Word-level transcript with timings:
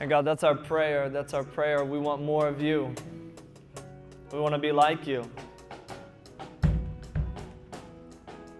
And 0.00 0.08
God, 0.08 0.24
that's 0.24 0.44
our 0.44 0.54
prayer. 0.54 1.10
That's 1.10 1.34
our 1.34 1.44
prayer. 1.44 1.84
We 1.84 1.98
want 1.98 2.22
more 2.22 2.48
of 2.48 2.62
you. 2.62 2.94
We 4.32 4.40
want 4.40 4.54
to 4.54 4.58
be 4.58 4.72
like 4.72 5.06
you. 5.06 5.30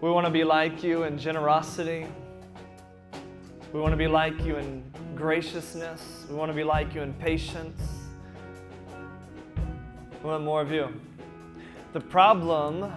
We 0.01 0.11
want 0.11 0.27
to 0.27 0.31
be 0.31 0.43
like 0.43 0.83
you 0.83 1.03
in 1.03 1.17
generosity. 1.17 2.05
We 3.73 3.79
want 3.79 3.91
to 3.91 3.97
be 3.97 4.07
like 4.07 4.39
you 4.45 4.57
in 4.57 4.83
graciousness. 5.15 6.25
We 6.29 6.35
want 6.35 6.51
to 6.51 6.55
be 6.55 6.63
like 6.63 6.93
you 6.93 7.01
in 7.01 7.13
patience. 7.13 7.81
We 10.23 10.29
want 10.29 10.43
more 10.43 10.61
of 10.61 10.71
you. 10.71 10.89
The 11.93 12.01
problem 12.01 12.91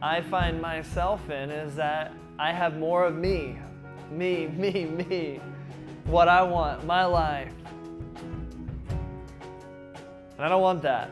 I 0.00 0.20
find 0.20 0.62
myself 0.62 1.28
in 1.28 1.50
is 1.50 1.74
that 1.74 2.12
I 2.38 2.52
have 2.52 2.76
more 2.76 3.04
of 3.04 3.16
me. 3.16 3.58
Me, 4.12 4.46
me, 4.56 4.84
me. 4.84 5.40
What 6.06 6.28
I 6.28 6.42
want, 6.42 6.86
my 6.86 7.04
life. 7.04 7.52
And 10.36 10.44
I 10.44 10.48
don't 10.48 10.62
want 10.62 10.82
that. 10.82 11.10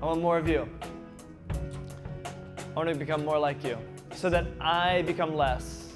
I 0.00 0.06
want 0.06 0.22
more 0.22 0.38
of 0.38 0.48
you. 0.48 0.66
I 1.50 2.72
want 2.74 2.88
to 2.88 2.94
become 2.94 3.24
more 3.24 3.38
like 3.38 3.62
you 3.62 3.76
so 4.14 4.30
that 4.30 4.46
I 4.60 5.02
become 5.02 5.34
less 5.34 5.92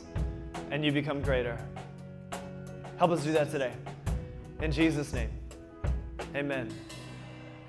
and 0.71 0.85
you 0.85 0.93
become 0.93 1.23
greater. 1.23 1.59
Help 2.99 3.13
us 3.13 3.25
do 3.25 3.33
that 3.33 3.51
today. 3.51 3.73
In 4.61 4.71
Jesus' 4.71 5.13
name. 5.13 5.31
Amen. 6.35 6.71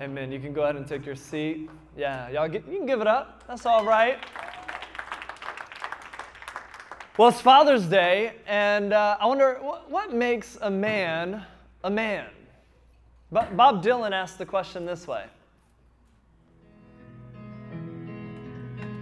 Amen. 0.02 0.30
You 0.30 0.38
can 0.38 0.52
go 0.52 0.64
ahead 0.64 0.76
and 0.76 0.86
take 0.86 1.06
your 1.06 1.16
seat. 1.16 1.70
Yeah, 1.96 2.28
y'all 2.28 2.48
get, 2.48 2.66
you 2.68 2.76
can 2.76 2.86
give 2.86 3.00
it 3.00 3.06
up. 3.06 3.44
That's 3.48 3.64
all 3.64 3.86
right. 3.86 4.18
Well, 7.20 7.28
it's 7.28 7.42
Father's 7.42 7.84
Day, 7.84 8.32
and 8.46 8.94
uh, 8.94 9.18
I 9.20 9.26
wonder 9.26 9.58
what, 9.60 9.90
what 9.90 10.10
makes 10.10 10.56
a 10.62 10.70
man 10.70 11.44
a 11.84 11.90
man? 11.90 12.24
But 13.30 13.54
Bob 13.58 13.84
Dylan 13.84 14.12
asked 14.12 14.38
the 14.38 14.46
question 14.46 14.86
this 14.86 15.06
way 15.06 15.26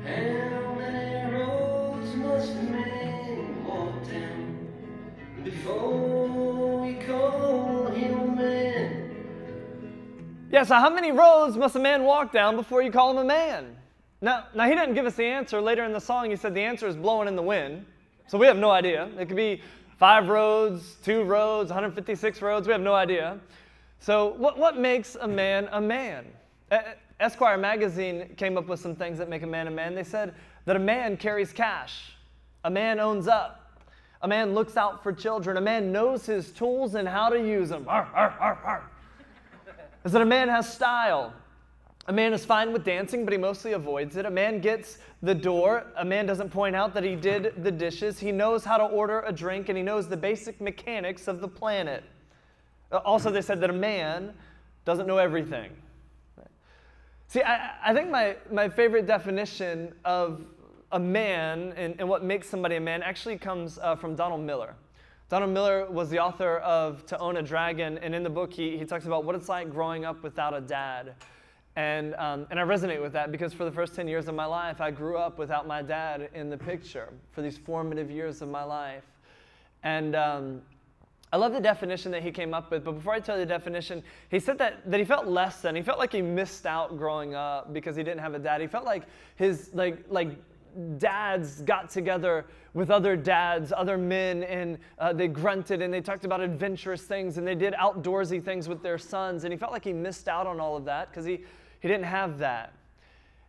How 0.04 0.74
many 0.74 1.32
roads 1.32 2.16
must 2.16 2.50
a 2.50 2.62
man 2.62 3.64
walk 3.64 4.10
down 4.10 4.68
before 5.44 6.80
we 6.80 6.94
call 6.94 7.86
him 7.86 8.18
a 8.18 8.26
man? 8.34 9.14
Yeah, 10.50 10.64
so 10.64 10.74
how 10.74 10.90
many 10.90 11.12
roads 11.12 11.56
must 11.56 11.76
a 11.76 11.78
man 11.78 12.02
walk 12.02 12.32
down 12.32 12.56
before 12.56 12.82
you 12.82 12.90
call 12.90 13.12
him 13.12 13.18
a 13.18 13.24
man? 13.24 13.76
Now, 14.20 14.48
now 14.56 14.66
he 14.66 14.74
didn't 14.74 14.94
give 14.94 15.06
us 15.06 15.14
the 15.14 15.26
answer. 15.26 15.60
Later 15.60 15.84
in 15.84 15.92
the 15.92 16.00
song, 16.00 16.30
he 16.30 16.34
said 16.34 16.52
the 16.52 16.62
answer 16.62 16.88
is 16.88 16.96
blowing 16.96 17.28
in 17.28 17.36
the 17.36 17.42
wind. 17.42 17.86
So 18.28 18.36
we 18.36 18.46
have 18.46 18.58
no 18.58 18.70
idea. 18.70 19.08
It 19.18 19.26
could 19.26 19.36
be 19.38 19.62
five 19.98 20.28
roads, 20.28 20.96
two 21.02 21.22
roads, 21.22 21.70
156 21.70 22.42
roads. 22.42 22.66
We 22.66 22.72
have 22.72 22.82
no 22.82 22.94
idea. 22.94 23.38
So, 24.00 24.34
what, 24.36 24.58
what 24.58 24.76
makes 24.76 25.16
a 25.16 25.26
man 25.26 25.68
a 25.72 25.80
man? 25.80 26.26
Esquire 27.18 27.56
magazine 27.56 28.28
came 28.36 28.58
up 28.58 28.68
with 28.68 28.80
some 28.80 28.94
things 28.94 29.16
that 29.18 29.30
make 29.30 29.42
a 29.42 29.46
man 29.46 29.66
a 29.66 29.70
man. 29.70 29.94
They 29.94 30.04
said 30.04 30.34
that 30.66 30.76
a 30.76 30.78
man 30.78 31.16
carries 31.16 31.52
cash, 31.52 32.12
a 32.64 32.70
man 32.70 33.00
owns 33.00 33.26
up, 33.28 33.82
a 34.20 34.28
man 34.28 34.54
looks 34.54 34.76
out 34.76 35.02
for 35.02 35.10
children, 35.12 35.56
a 35.56 35.60
man 35.60 35.90
knows 35.90 36.26
his 36.26 36.52
tools 36.52 36.94
and 36.94 37.08
how 37.08 37.30
to 37.30 37.38
use 37.38 37.70
them. 37.70 37.86
Arr, 37.88 38.08
arr, 38.14 38.36
arr, 38.38 38.58
arr. 38.62 38.90
Is 40.04 40.12
that 40.12 40.22
a 40.22 40.26
man 40.26 40.48
has 40.48 40.70
style? 40.70 41.32
A 42.08 42.12
man 42.12 42.32
is 42.32 42.42
fine 42.42 42.72
with 42.72 42.84
dancing, 42.84 43.24
but 43.24 43.32
he 43.32 43.38
mostly 43.38 43.72
avoids 43.72 44.16
it. 44.16 44.24
A 44.24 44.30
man 44.30 44.60
gets 44.60 44.96
the 45.22 45.34
door. 45.34 45.84
A 45.96 46.04
man 46.04 46.24
doesn't 46.24 46.48
point 46.48 46.74
out 46.74 46.94
that 46.94 47.04
he 47.04 47.14
did 47.14 47.62
the 47.62 47.70
dishes. 47.70 48.18
He 48.18 48.32
knows 48.32 48.64
how 48.64 48.78
to 48.78 48.84
order 48.84 49.20
a 49.26 49.32
drink, 49.32 49.68
and 49.68 49.76
he 49.76 49.84
knows 49.84 50.08
the 50.08 50.16
basic 50.16 50.58
mechanics 50.58 51.28
of 51.28 51.42
the 51.42 51.48
planet. 51.48 52.02
Uh, 52.90 53.00
Also, 53.04 53.30
they 53.30 53.42
said 53.42 53.60
that 53.60 53.68
a 53.68 53.74
man 53.74 54.32
doesn't 54.86 55.06
know 55.06 55.18
everything. 55.18 55.70
See, 57.26 57.42
I, 57.42 57.72
I 57.84 57.92
think 57.92 58.08
my, 58.08 58.36
my 58.50 58.70
favorite 58.70 59.06
definition 59.06 59.92
of 60.02 60.46
a 60.92 60.98
man 60.98 61.74
and, 61.76 61.94
and 61.98 62.08
what 62.08 62.24
makes 62.24 62.48
somebody 62.48 62.76
a 62.76 62.80
man 62.80 63.02
actually 63.02 63.36
comes 63.36 63.78
uh, 63.78 63.94
from 63.96 64.16
Donald 64.16 64.40
Miller. 64.40 64.74
Donald 65.28 65.52
Miller 65.52 65.90
was 65.90 66.08
the 66.08 66.18
author 66.18 66.56
of 66.60 67.04
To 67.04 67.18
Own 67.18 67.36
a 67.36 67.42
Dragon, 67.42 67.98
and 67.98 68.14
in 68.14 68.22
the 68.22 68.30
book, 68.30 68.50
he, 68.50 68.78
he 68.78 68.86
talks 68.86 69.04
about 69.04 69.24
what 69.24 69.34
it's 69.34 69.50
like 69.50 69.70
growing 69.70 70.06
up 70.06 70.22
without 70.22 70.54
a 70.56 70.60
dad. 70.62 71.16
And, 71.78 72.16
um, 72.16 72.44
and 72.50 72.58
I 72.58 72.64
resonate 72.64 73.00
with 73.00 73.12
that 73.12 73.30
because 73.30 73.54
for 73.54 73.64
the 73.64 73.70
first 73.70 73.94
10 73.94 74.08
years 74.08 74.26
of 74.26 74.34
my 74.34 74.46
life, 74.46 74.80
I 74.80 74.90
grew 74.90 75.16
up 75.16 75.38
without 75.38 75.64
my 75.64 75.80
dad 75.80 76.28
in 76.34 76.50
the 76.50 76.58
picture 76.58 77.12
for 77.30 77.40
these 77.40 77.56
formative 77.56 78.10
years 78.10 78.42
of 78.42 78.48
my 78.48 78.64
life. 78.64 79.04
And 79.84 80.16
um, 80.16 80.62
I 81.32 81.36
love 81.36 81.52
the 81.52 81.60
definition 81.60 82.10
that 82.10 82.24
he 82.24 82.32
came 82.32 82.52
up 82.52 82.72
with, 82.72 82.82
but 82.82 82.96
before 82.96 83.12
I 83.12 83.20
tell 83.20 83.38
you 83.38 83.44
the 83.44 83.48
definition, 83.48 84.02
he 84.28 84.40
said 84.40 84.58
that, 84.58 84.90
that 84.90 84.98
he 84.98 85.06
felt 85.06 85.28
less 85.28 85.60
than. 85.60 85.76
He 85.76 85.82
felt 85.82 86.00
like 86.00 86.10
he 86.10 86.20
missed 86.20 86.66
out 86.66 86.98
growing 86.98 87.36
up 87.36 87.72
because 87.72 87.94
he 87.94 88.02
didn't 88.02 88.22
have 88.22 88.34
a 88.34 88.40
dad. 88.40 88.60
He 88.60 88.66
felt 88.66 88.84
like 88.84 89.04
his, 89.36 89.70
like, 89.72 90.04
like 90.08 90.30
dads 90.98 91.62
got 91.62 91.90
together 91.90 92.44
with 92.74 92.90
other 92.90 93.14
dads, 93.14 93.72
other 93.72 93.96
men, 93.96 94.42
and 94.42 94.78
uh, 94.98 95.12
they 95.12 95.28
grunted 95.28 95.80
and 95.80 95.94
they 95.94 96.00
talked 96.00 96.24
about 96.24 96.40
adventurous 96.40 97.02
things 97.02 97.38
and 97.38 97.46
they 97.46 97.54
did 97.54 97.72
outdoorsy 97.74 98.42
things 98.42 98.68
with 98.68 98.82
their 98.82 98.98
sons. 98.98 99.44
And 99.44 99.52
he 99.52 99.56
felt 99.56 99.70
like 99.70 99.84
he 99.84 99.92
missed 99.92 100.26
out 100.26 100.48
on 100.48 100.58
all 100.58 100.76
of 100.76 100.84
that 100.86 101.08
because 101.08 101.24
he, 101.24 101.44
he 101.80 101.88
didn't 101.88 102.04
have 102.04 102.38
that. 102.38 102.72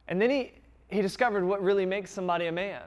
And 0.08 0.22
then 0.22 0.30
he, 0.30 0.52
he 0.88 1.02
discovered 1.02 1.44
what 1.44 1.62
really 1.62 1.86
makes 1.86 2.12
somebody 2.12 2.48
a 2.48 2.52
man. 2.52 2.84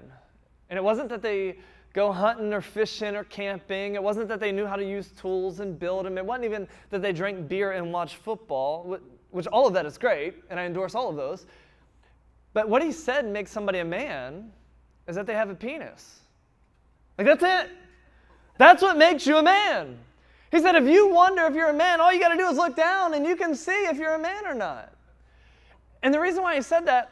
And 0.71 0.77
it 0.77 0.83
wasn't 0.83 1.09
that 1.11 1.23
they 1.23 1.57
go 1.93 2.11
hunting 2.11 2.53
or 2.53 2.61
fishing 2.61 3.15
or 3.15 3.25
camping. 3.25 3.95
It 3.95 4.03
wasn't 4.03 4.29
that 4.29 4.41
they 4.41 4.53
knew 4.53 4.67
how 4.67 4.77
to 4.77 4.85
use 4.85 5.11
tools 5.21 5.61
and 5.61 5.79
build 5.79 6.07
them. 6.07 6.17
It 6.17 6.25
wasn't 6.25 6.47
even 6.47 6.69
that 6.91 7.03
they 7.03 7.13
drank 7.13 7.49
beer 7.49 7.73
and 7.73 7.93
watched 7.93 8.17
football, 8.17 8.99
which 9.31 9.47
all 9.49 9.67
of 9.67 9.75
that 9.75 9.87
is 9.87 9.99
great, 9.99 10.37
and 10.51 10.59
I 10.59 10.65
endorse 10.65 10.95
all 10.95 11.11
of 11.11 11.17
those. 11.17 11.47
But 12.55 12.69
what 12.69 12.83
he 12.83 12.93
said 12.93 13.27
makes 13.27 13.51
somebody 13.51 13.81
a 13.81 13.85
man 13.85 14.53
is 15.07 15.17
that 15.17 15.27
they 15.27 15.35
have 15.35 15.51
a 15.51 15.55
penis. 15.55 16.21
Like, 17.19 17.27
that's 17.27 17.43
it. 17.43 17.71
That's 18.59 18.83
what 18.83 18.97
makes 18.97 19.27
you 19.27 19.37
a 19.37 19.43
man. 19.43 19.99
He 20.51 20.61
said, 20.61 20.75
if 20.75 20.85
you 20.85 21.09
wonder 21.09 21.45
if 21.47 21.55
you're 21.55 21.71
a 21.71 21.75
man, 21.75 22.01
all 22.01 22.13
you 22.13 22.21
got 22.21 22.29
to 22.29 22.37
do 22.37 22.47
is 22.49 22.57
look 22.57 22.77
down 22.77 23.15
and 23.15 23.27
you 23.27 23.37
can 23.37 23.55
see 23.55 23.87
if 23.87 23.97
you're 23.97 24.15
a 24.15 24.19
man 24.19 24.47
or 24.47 24.55
not. 24.55 24.93
And 26.03 26.13
the 26.13 26.21
reason 26.21 26.43
why 26.43 26.55
I 26.55 26.61
said 26.61 26.87
that 26.87 27.11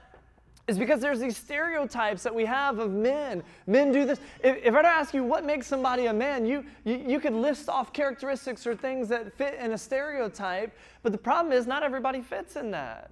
is 0.70 0.78
because 0.78 1.00
there's 1.00 1.18
these 1.18 1.36
stereotypes 1.36 2.22
that 2.22 2.34
we 2.34 2.44
have 2.44 2.78
of 2.78 2.92
men. 2.92 3.42
Men 3.66 3.92
do 3.92 4.04
this. 4.04 4.20
If, 4.42 4.58
if 4.58 4.72
I 4.72 4.76
were 4.76 4.82
to 4.82 4.88
ask 4.88 5.12
you 5.12 5.24
what 5.24 5.44
makes 5.44 5.66
somebody 5.66 6.06
a 6.06 6.12
man, 6.12 6.46
you, 6.46 6.64
you, 6.84 6.96
you 6.96 7.20
could 7.20 7.32
list 7.32 7.68
off 7.68 7.92
characteristics 7.92 8.66
or 8.66 8.76
things 8.76 9.08
that 9.08 9.36
fit 9.36 9.54
in 9.54 9.72
a 9.72 9.78
stereotype, 9.78 10.76
but 11.02 11.12
the 11.12 11.18
problem 11.18 11.52
is 11.52 11.66
not 11.66 11.82
everybody 11.82 12.20
fits 12.20 12.56
in 12.56 12.70
that. 12.70 13.10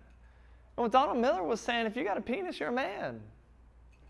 And 0.76 0.84
what 0.84 0.92
Donald 0.92 1.18
Miller 1.18 1.42
was 1.42 1.60
saying, 1.60 1.86
if 1.86 1.96
you 1.96 2.04
got 2.04 2.16
a 2.16 2.20
penis, 2.20 2.60
you're 2.60 2.68
a 2.68 2.72
man. 2.72 3.20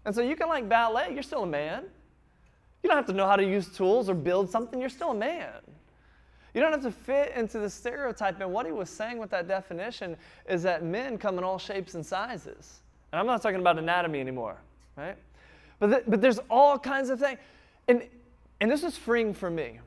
And 0.05 0.15
so 0.15 0.21
you 0.21 0.37
can 0.37 0.49
like 0.49 0.69
ballet, 0.69 1.13
you're 1.15 1.23
still 1.23 1.45
a 1.45 1.47
man. 1.47 1.85
You 2.83 2.89
don't 2.89 2.97
have 2.97 3.07
to 3.07 3.13
know 3.15 3.27
how 3.27 3.37
to 3.37 3.45
use 3.45 3.69
tools 3.75 4.11
or 4.11 4.15
build 4.15 4.51
something, 4.51 4.79
you're 4.79 4.91
still 4.91 5.13
a 5.13 5.15
man. 5.15 5.55
You 6.55 6.61
don't 6.61 6.73
have 6.73 6.83
to 6.83 6.91
fit 6.91 7.33
into 7.37 7.59
the 7.59 7.71
stereotype. 7.71 8.41
And 8.41 8.53
what 8.53 8.67
he 8.67 8.73
was 8.73 8.91
saying 8.91 9.19
with 9.19 9.31
that 9.31 9.49
definition 9.49 10.17
is 10.49 10.63
that 10.63 10.83
men 10.83 11.19
come 11.19 11.39
in 11.39 11.45
all 11.45 11.59
shapes 11.59 11.95
and 11.95 12.05
sizes. 12.05 12.81
And 13.13 13.21
I'm 13.21 13.27
not 13.27 13.43
talking 13.43 13.61
about 13.61 13.79
anatomy 13.79 14.21
anymore, 14.21 14.59
right? 14.97 15.17
But, 15.79 16.09
but 16.11 16.21
there's 16.21 16.41
all 16.51 16.79
kinds 16.79 17.11
of 17.11 17.21
things. 17.21 17.39
And, 17.87 18.03
and 18.61 18.71
this 18.71 18.83
was 18.83 18.97
freeing 18.97 19.35
for 19.35 19.51
me. 19.51 19.81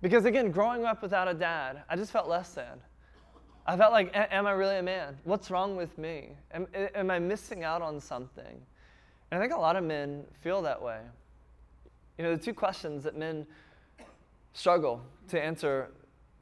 Because 0.00 0.24
again, 0.24 0.50
growing 0.50 0.84
up 0.84 1.02
without 1.02 1.28
a 1.28 1.34
dad, 1.34 1.82
I 1.88 1.96
just 1.96 2.12
felt 2.12 2.28
less 2.28 2.52
than. 2.54 2.80
I 3.64 3.76
felt 3.76 3.92
like, 3.92 4.10
am 4.14 4.46
I 4.46 4.50
really 4.52 4.78
a 4.78 4.82
man? 4.82 5.16
What's 5.24 5.50
wrong 5.50 5.76
with 5.76 5.96
me? 5.96 6.30
Am, 6.52 6.66
am 6.74 7.10
I 7.10 7.20
missing 7.20 7.62
out 7.62 7.80
on 7.80 8.00
something? 8.00 8.60
And 9.30 9.38
I 9.38 9.40
think 9.40 9.52
a 9.52 9.60
lot 9.60 9.76
of 9.76 9.84
men 9.84 10.24
feel 10.40 10.62
that 10.62 10.82
way. 10.82 10.98
You 12.18 12.24
know, 12.24 12.36
the 12.36 12.42
two 12.42 12.54
questions 12.54 13.04
that 13.04 13.16
men 13.16 13.46
struggle 14.52 15.00
to 15.28 15.40
answer 15.40 15.90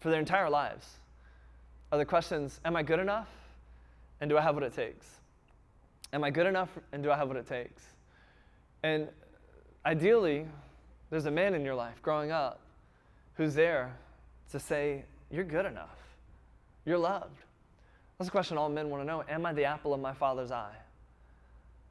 for 0.01 0.11
their 0.11 0.21
entire 0.21 0.51
lives 0.51 0.99
are 1.93 1.99
the 1.99 2.05
questions 2.05 2.61
Am 2.65 2.77
I 2.77 2.83
good 2.83 3.01
enough? 3.01 3.29
And 4.21 4.29
do 4.29 4.37
I 4.37 4.41
have 4.43 4.55
what 4.55 4.65
it 4.65 4.75
takes? 4.75 5.07
Am 6.13 6.25
I 6.25 6.31
good 6.31 6.47
enough? 6.47 6.71
And 6.93 7.03
do 7.03 7.11
I 7.11 7.17
have 7.17 7.29
what 7.29 7.37
it 7.37 7.47
takes? 7.47 7.83
And 8.83 9.09
ideally, 9.87 10.47
there's 11.11 11.27
a 11.27 11.31
man 11.31 11.55
in 11.55 11.65
your 11.65 11.75
life 11.75 12.01
growing 12.03 12.31
up 12.31 12.61
who's 13.35 13.55
there 13.55 13.97
to 14.53 14.61
say, 14.61 15.05
You're 15.31 15.45
good 15.45 15.67
enough. 15.67 15.99
You're 16.85 16.99
loved. 16.99 17.39
That's 18.19 18.29
a 18.29 18.33
question 18.33 18.59
all 18.59 18.69
men 18.69 18.91
want 18.91 19.03
to 19.03 19.07
know. 19.07 19.25
Am 19.29 19.47
I 19.47 19.53
the 19.53 19.65
apple 19.65 19.95
of 19.95 20.01
my 20.01 20.13
father's 20.13 20.51
eye? 20.51 20.77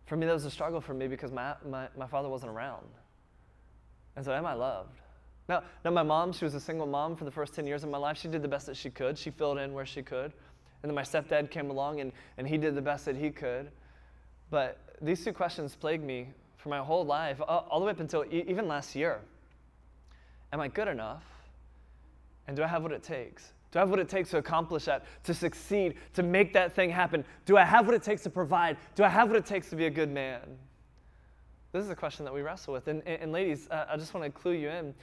For 0.05 0.15
me, 0.15 0.25
that 0.25 0.33
was 0.33 0.45
a 0.45 0.51
struggle 0.51 0.81
for 0.81 0.93
me 0.93 1.07
because 1.07 1.31
my, 1.31 1.55
my, 1.67 1.87
my 1.97 2.07
father 2.07 2.29
wasn't 2.29 2.51
around. 2.51 2.85
And 4.15 4.25
so, 4.25 4.33
am 4.33 4.45
I 4.45 4.53
loved? 4.53 4.99
Now, 5.49 5.63
now, 5.83 5.89
my 5.89 6.03
mom, 6.03 6.31
she 6.31 6.45
was 6.45 6.53
a 6.53 6.59
single 6.59 6.85
mom 6.85 7.15
for 7.15 7.25
the 7.25 7.31
first 7.31 7.55
10 7.55 7.65
years 7.65 7.83
of 7.83 7.89
my 7.89 7.97
life. 7.97 8.19
She 8.19 8.27
did 8.27 8.43
the 8.43 8.47
best 8.47 8.67
that 8.67 8.77
she 8.77 8.91
could. 8.91 9.17
She 9.17 9.31
filled 9.31 9.57
in 9.57 9.73
where 9.73 9.85
she 9.85 10.03
could. 10.03 10.31
And 10.83 10.89
then 10.89 10.93
my 10.93 11.01
stepdad 11.01 11.49
came 11.49 11.71
along 11.71 11.99
and, 12.01 12.11
and 12.37 12.47
he 12.47 12.55
did 12.55 12.75
the 12.75 12.81
best 12.83 13.05
that 13.05 13.17
he 13.17 13.31
could. 13.31 13.71
But 14.51 14.77
these 15.01 15.23
two 15.25 15.33
questions 15.33 15.75
plagued 15.75 16.03
me 16.03 16.27
for 16.57 16.69
my 16.69 16.77
whole 16.77 17.03
life, 17.03 17.41
all, 17.45 17.79
the 17.79 17.85
way 17.85 17.91
up 17.91 17.99
until 17.99 18.25
e- 18.25 18.45
even 18.47 18.67
last 18.67 18.95
year. 18.95 19.21
Am 20.53 20.59
I 20.59 20.67
good 20.67 20.87
enough? 20.87 21.23
And 22.47 22.55
do 22.55 22.63
I 22.63 22.67
have 22.67 22.83
what 22.83 22.91
it 22.91 23.01
takes? 23.01 23.51
Do 23.71 23.79
I 23.79 23.81
have 23.81 23.89
what 23.89 23.99
it 23.99 24.09
takes 24.09 24.29
to 24.31 24.37
accomplish 24.37 24.85
that, 24.85 25.05
to 25.23 25.33
succeed, 25.33 25.95
to 26.13 26.21
make 26.21 26.53
that 26.53 26.75
thing 26.75 26.91
happen? 26.91 27.25
Do 27.45 27.57
I 27.57 27.63
have 27.63 27.87
what 27.87 27.95
it 27.95 28.03
takes 28.03 28.21
to 28.23 28.29
provide? 28.29 28.77
Do 28.95 29.03
I 29.03 29.09
have 29.09 29.29
what 29.29 29.37
it 29.37 29.45
takes 29.45 29.69
to 29.71 29.75
be 29.75 29.87
a 29.87 29.91
good 29.91 30.11
man? 30.11 30.41
This 31.71 31.83
is 31.83 31.89
a 31.89 31.95
question 31.95 32.25
that 32.25 32.33
we 32.33 32.41
wrestle 32.41 32.73
with. 32.73 32.87
And, 32.87 33.01
and, 33.05 33.23
and 33.23 33.31
ladies, 33.31 33.67
uh, 33.69 33.85
I 33.89 33.97
just 33.97 34.13
want 34.13 34.25
to 34.25 34.31
clue 34.31 34.53
you 34.53 34.69
in. 34.69 34.93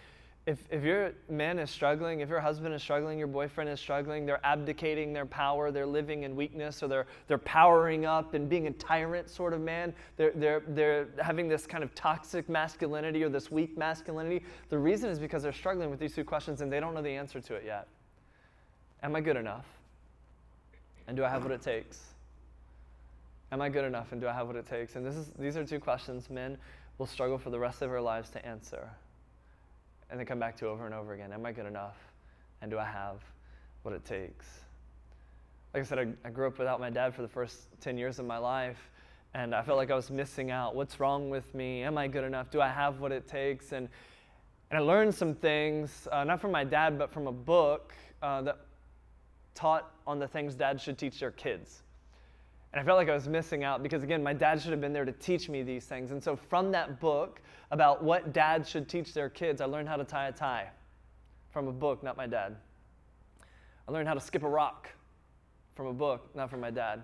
If, 0.47 0.59
if 0.71 0.85
your 0.85 1.13
man 1.29 1.59
is 1.59 1.73
struggling, 1.73 2.21
if 2.21 2.29
your 2.29 2.39
husband 2.39 2.73
is 2.73 2.81
struggling, 2.81 3.19
your 3.19 3.27
boyfriend 3.27 3.69
is 3.69 3.81
struggling, 3.81 4.27
they're 4.27 4.45
abdicating 4.47 5.13
their 5.13 5.27
power, 5.27 5.73
they're 5.73 5.85
living 5.85 6.23
in 6.23 6.37
weakness, 6.37 6.85
or 6.85 6.89
they're, 6.89 7.07
they're 7.27 7.37
powering 7.39 8.07
up 8.07 8.35
and 8.35 8.49
being 8.49 8.69
a 8.69 8.71
tyrant 8.71 9.29
sort 9.29 9.53
of 9.53 9.61
man, 9.61 9.93
they're, 10.17 10.31
they're, 10.37 10.63
they're 10.69 11.09
having 11.21 11.49
this 11.49 11.67
kind 11.67 11.83
of 11.83 11.93
toxic 11.97 12.49
masculinity 12.49 13.25
or 13.25 13.29
this 13.29 13.51
weak 13.51 13.77
masculinity, 13.77 14.45
the 14.69 14.79
reason 14.79 15.11
is 15.11 15.19
because 15.19 15.43
they're 15.43 15.53
struggling 15.53 15.91
with 15.91 15.99
these 15.99 16.15
two 16.15 16.25
questions 16.25 16.61
and 16.61 16.73
they 16.73 16.79
don't 16.79 16.95
know 16.95 17.03
the 17.03 17.11
answer 17.11 17.41
to 17.41 17.55
it 17.55 17.65
yet. 17.67 17.89
Am 19.03 19.17
I 19.17 19.21
good 19.21 19.37
enough? 19.37 19.67
And 21.09 21.17
do 21.17 21.25
I 21.25 21.29
have 21.29 21.43
what 21.43 21.53
it 21.53 21.63
takes? 21.63 22.01
Am 23.51 23.61
I 23.61 23.69
good 23.69 23.85
enough 23.85 24.13
and 24.13 24.21
do 24.21 24.29
I 24.29 24.33
have 24.33 24.47
what 24.47 24.57
it 24.57 24.67
takes? 24.67 24.95
And 24.95 25.05
this 25.05 25.17
is, 25.17 25.33
these 25.41 25.57
are 25.57 25.65
two 25.65 25.81
questions 25.81 26.31
men 26.31 26.57
will 26.99 27.07
struggle 27.07 27.37
for 27.37 27.51
the 27.51 27.59
rest 27.59 27.83
of 27.83 27.91
their 27.91 28.01
lives 28.01 28.31
to 28.31 28.47
answer 28.47 28.89
and 30.11 30.19
then 30.19 30.27
come 30.27 30.39
back 30.39 30.57
to 30.59 30.67
over 30.69 30.87
and 30.87 30.95
over 30.95 31.15
again. 31.15 31.33
Am 31.33 31.45
I 31.45 31.53
good 31.53 31.67
enough? 31.67 31.97
And 32.63 32.71
do 32.71 32.79
I 32.79 32.85
have 32.85 33.21
what 33.83 33.95
it 33.95 34.05
takes? 34.05 34.47
Like 35.75 35.83
I 35.83 35.87
said, 35.87 35.99
I, 35.99 36.29
I, 36.29 36.31
grew 36.31 36.47
up 36.47 36.59
without 36.59 36.81
my 36.81 36.91
dad 36.91 37.15
for 37.15 37.23
the 37.23 37.29
first 37.29 37.69
10 37.81 37.99
years 37.99 38.19
of 38.19 38.25
my 38.25 38.39
life, 38.39 38.91
and 39.35 39.55
I 39.55 39.63
felt 39.63 39.77
like 39.77 39.91
I 39.91 39.95
was 39.95 40.11
missing 40.11 40.51
out. 40.51 40.75
What's 40.75 40.99
wrong 41.01 41.29
with 41.29 41.55
me? 41.55 41.83
Am 41.83 41.99
I 41.99 42.09
good 42.09 42.25
enough? 42.25 42.51
Do 42.51 42.61
I 42.61 42.69
have 42.69 43.01
what 43.01 43.13
it 43.13 43.29
takes? 43.29 43.73
And, 43.73 43.89
and 44.71 44.79
I 44.79 44.81
learned 44.81 45.15
some 45.15 45.35
things, 45.35 46.09
uh, 46.11 46.25
not 46.25 46.41
from 46.41 46.51
my 46.53 46.65
dad, 46.65 46.99
but 46.99 47.13
from 47.13 47.27
a 47.27 47.33
book 47.33 47.93
uh, 48.23 48.43
that 48.43 48.59
taught 49.55 49.93
on 50.07 50.19
the 50.19 50.29
things 50.29 50.55
dads 50.55 50.83
should 50.83 50.97
teach 50.97 51.21
their 51.21 51.33
kids. 51.33 51.83
And 52.77 52.83
I 52.83 52.85
felt 52.85 52.99
like 52.99 53.09
I 53.09 53.15
was 53.15 53.27
missing 53.27 53.65
out 53.65 53.83
because, 53.83 54.03
again, 54.03 54.23
my 54.23 54.35
dad 54.35 54.61
should 54.61 54.71
have 54.71 54.83
been 54.83 54.93
there 54.93 55.07
to 55.07 55.13
teach 55.13 55.49
me 55.49 55.63
these 55.63 55.87
things. 55.87 56.11
And 56.11 56.23
so, 56.23 56.37
from 56.37 56.71
that 56.73 57.01
book 57.01 57.41
about 57.71 58.05
what 58.05 58.35
dads 58.35 58.69
should 58.69 58.87
teach 58.87 59.15
their 59.15 59.31
kids, 59.31 59.63
I 59.63 59.65
learned 59.65 59.89
how 59.89 59.97
to 59.97 60.05
tie 60.05 60.29
a 60.29 60.33
tie 60.33 60.69
from 61.49 61.69
a 61.69 61.73
book, 61.73 62.03
not 62.03 62.19
my 62.19 62.27
dad. 62.27 62.55
I 63.89 63.93
learned 63.93 64.07
how 64.07 64.13
to 64.13 64.21
skip 64.21 64.43
a 64.43 64.49
rock 64.49 64.91
from 65.75 65.87
a 65.87 65.93
book, 65.95 66.29
not 66.35 66.51
from 66.51 66.61
my 66.61 66.71
dad. 66.71 67.01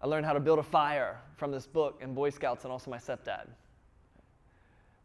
I 0.00 0.08
learned 0.08 0.26
how 0.26 0.32
to 0.32 0.40
build 0.40 0.58
a 0.58 0.64
fire 0.64 1.20
from 1.36 1.52
this 1.52 1.68
book 1.68 2.00
and 2.02 2.12
Boy 2.12 2.30
Scouts 2.30 2.64
and 2.64 2.72
also 2.72 2.90
my 2.90 2.98
stepdad. 2.98 3.46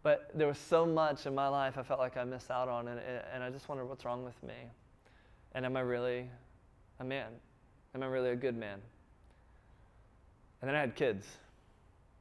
But 0.01 0.31
there 0.33 0.48
was 0.48 0.57
so 0.57 0.83
much 0.83 1.28
in 1.28 1.36
my 1.36 1.48
life 1.48 1.78
I 1.78 1.83
felt 1.83 2.00
like 2.00 2.18
I 2.18 2.24
missed 2.24 2.50
out 2.50 2.69
on, 2.69 2.88
and, 2.88 3.00
and 3.31 3.44
I 3.44 3.51
just 3.51 3.69
wondered 3.69 3.86
what's 3.86 4.04
wrong 4.04 4.24
with 4.24 4.42
me? 4.42 4.56
And 5.54 5.63
am 5.63 5.78
I 5.78 5.81
really 5.81 6.28
a 7.00 7.04
man? 7.04 7.33
Am 7.94 8.01
I 8.01 8.07
really 8.07 8.31
a 8.31 8.36
good 8.36 8.57
man? 8.57 8.81
And 10.68 10.75
then 10.75 10.80
I 10.80 10.81
had 10.81 10.98
kids. 10.98 11.25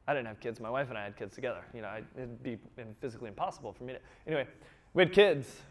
I 0.06 0.14
didn't 0.14 0.28
have 0.28 0.38
kids. 0.38 0.60
My 0.60 0.70
wife 0.70 0.88
and 0.88 0.96
I 0.96 1.02
had 1.02 1.16
kids 1.16 1.34
together. 1.34 1.64
You 1.74 1.82
know, 1.82 1.90
it'd 2.14 2.40
be 2.44 2.58
physically 3.00 3.26
impossible 3.26 3.72
for 3.72 3.82
me 3.82 3.94
to. 3.94 3.98
Anyway, 4.24 4.46
we 4.94 5.02
had 5.02 5.12
kids, 5.12 5.62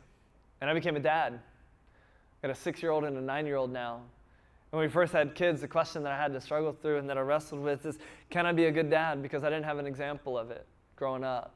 and 0.60 0.70
I 0.70 0.74
became 0.74 0.98
a 0.98 1.00
dad. 1.00 1.40
I 2.44 2.48
got 2.48 2.52
a 2.52 2.60
six-year-old 2.60 3.06
and 3.06 3.18
a 3.18 3.22
nine-year-old 3.22 3.72
now. 3.72 4.02
When 4.72 4.82
we 4.82 4.90
first 4.90 5.14
had 5.14 5.36
kids, 5.36 5.62
the 5.62 5.70
question 5.70 6.04
that 6.04 6.12
I 6.12 6.18
had 6.18 6.34
to 6.34 6.42
struggle 6.42 6.74
through 6.74 6.98
and 6.98 7.10
that 7.10 7.18
I 7.18 7.22
wrestled 7.22 7.62
with 7.62 7.86
is, 7.86 7.98
can 8.30 8.46
I 8.46 8.52
be 8.52 8.66
a 8.66 8.72
good 8.74 8.90
dad? 8.90 9.22
Because 9.22 9.46
I 9.46 9.50
didn't 9.50 9.64
have 9.64 9.78
an 9.78 9.88
example 9.88 10.38
of 10.38 10.52
it 10.52 10.66
growing 10.98 11.24
up. 11.24 11.56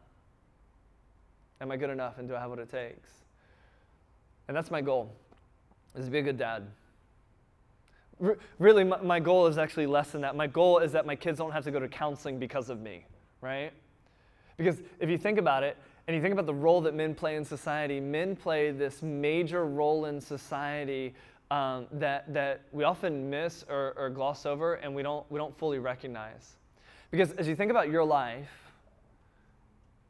Am 1.60 1.70
I 1.70 1.76
good 1.76 1.90
enough, 1.90 2.18
and 2.18 2.30
do 2.30 2.36
I 2.38 2.40
have 2.40 2.50
what 2.50 2.60
it 2.60 2.72
takes? 2.72 3.10
And 4.48 4.56
that's 4.56 4.72
my 4.72 4.80
goal, 4.80 5.14
is 5.98 6.06
to 6.06 6.12
be 6.12 6.20
a 6.20 6.24
good 6.24 6.38
dad 6.38 6.66
really, 8.58 8.84
my, 8.84 9.02
my 9.02 9.20
goal 9.20 9.48
is 9.48 9.58
actually 9.58 9.88
less 9.88 10.12
than 10.12 10.22
that. 10.22 10.36
My 10.36 10.48
goal 10.48 10.80
is 10.80 10.92
that 10.92 11.06
my 11.06 11.16
kids 11.16 11.38
don't 11.38 11.52
have 11.52 11.64
to 11.64 11.72
go 11.72 11.80
to 11.80 11.88
counseling 11.88 12.40
because 12.40 12.70
of 12.70 12.80
me, 12.80 13.06
right? 13.42 13.72
Because 14.58 14.78
if 15.00 15.10
you 15.10 15.18
think 15.18 15.38
about 15.38 15.64
it, 15.64 15.78
and 16.08 16.16
you 16.16 16.24
think 16.24 16.34
about 16.34 16.48
the 16.48 16.54
role 16.54 16.82
that 16.82 16.96
men 16.96 17.14
play 17.14 17.36
in 17.36 17.46
society, 17.46 18.00
men 18.00 18.36
play 18.36 18.72
this 18.72 19.04
major 19.04 19.68
role 19.68 20.06
in 20.06 20.20
society 20.20 21.14
um, 21.52 21.86
that, 21.92 22.34
that 22.34 22.62
we 22.72 22.84
often 22.84 23.30
miss 23.30 23.64
or, 23.70 23.94
or 23.96 24.10
gloss 24.10 24.48
over 24.48 24.76
and 24.76 24.96
we 24.96 25.04
don't, 25.04 25.24
we 25.32 25.38
don't 25.38 25.56
fully 25.60 25.78
recognize. 25.78 26.56
Because 27.12 27.32
as 27.34 27.48
you 27.48 27.56
think 27.56 27.70
about 27.70 27.90
your 27.90 28.04
life, 28.04 28.50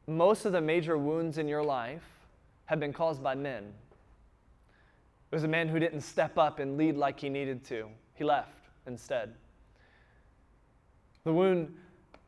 most 0.06 0.46
of 0.46 0.52
the 0.52 0.60
major 0.60 0.96
wounds 0.96 1.36
in 1.36 1.46
your 1.46 1.62
life 1.62 2.02
have 2.64 2.80
been 2.80 2.94
caused 2.94 3.22
by 3.22 3.34
men. 3.34 3.72
It 5.30 5.34
was 5.34 5.44
a 5.44 5.48
man 5.48 5.68
who 5.68 5.78
didn't 5.78 6.00
step 6.00 6.38
up 6.38 6.58
and 6.58 6.76
lead 6.76 6.96
like 6.96 7.20
he 7.20 7.28
needed 7.28 7.64
to. 7.66 7.88
He 8.14 8.24
left 8.24 8.68
instead. 8.86 9.34
The 11.24 11.32
wound 11.32 11.74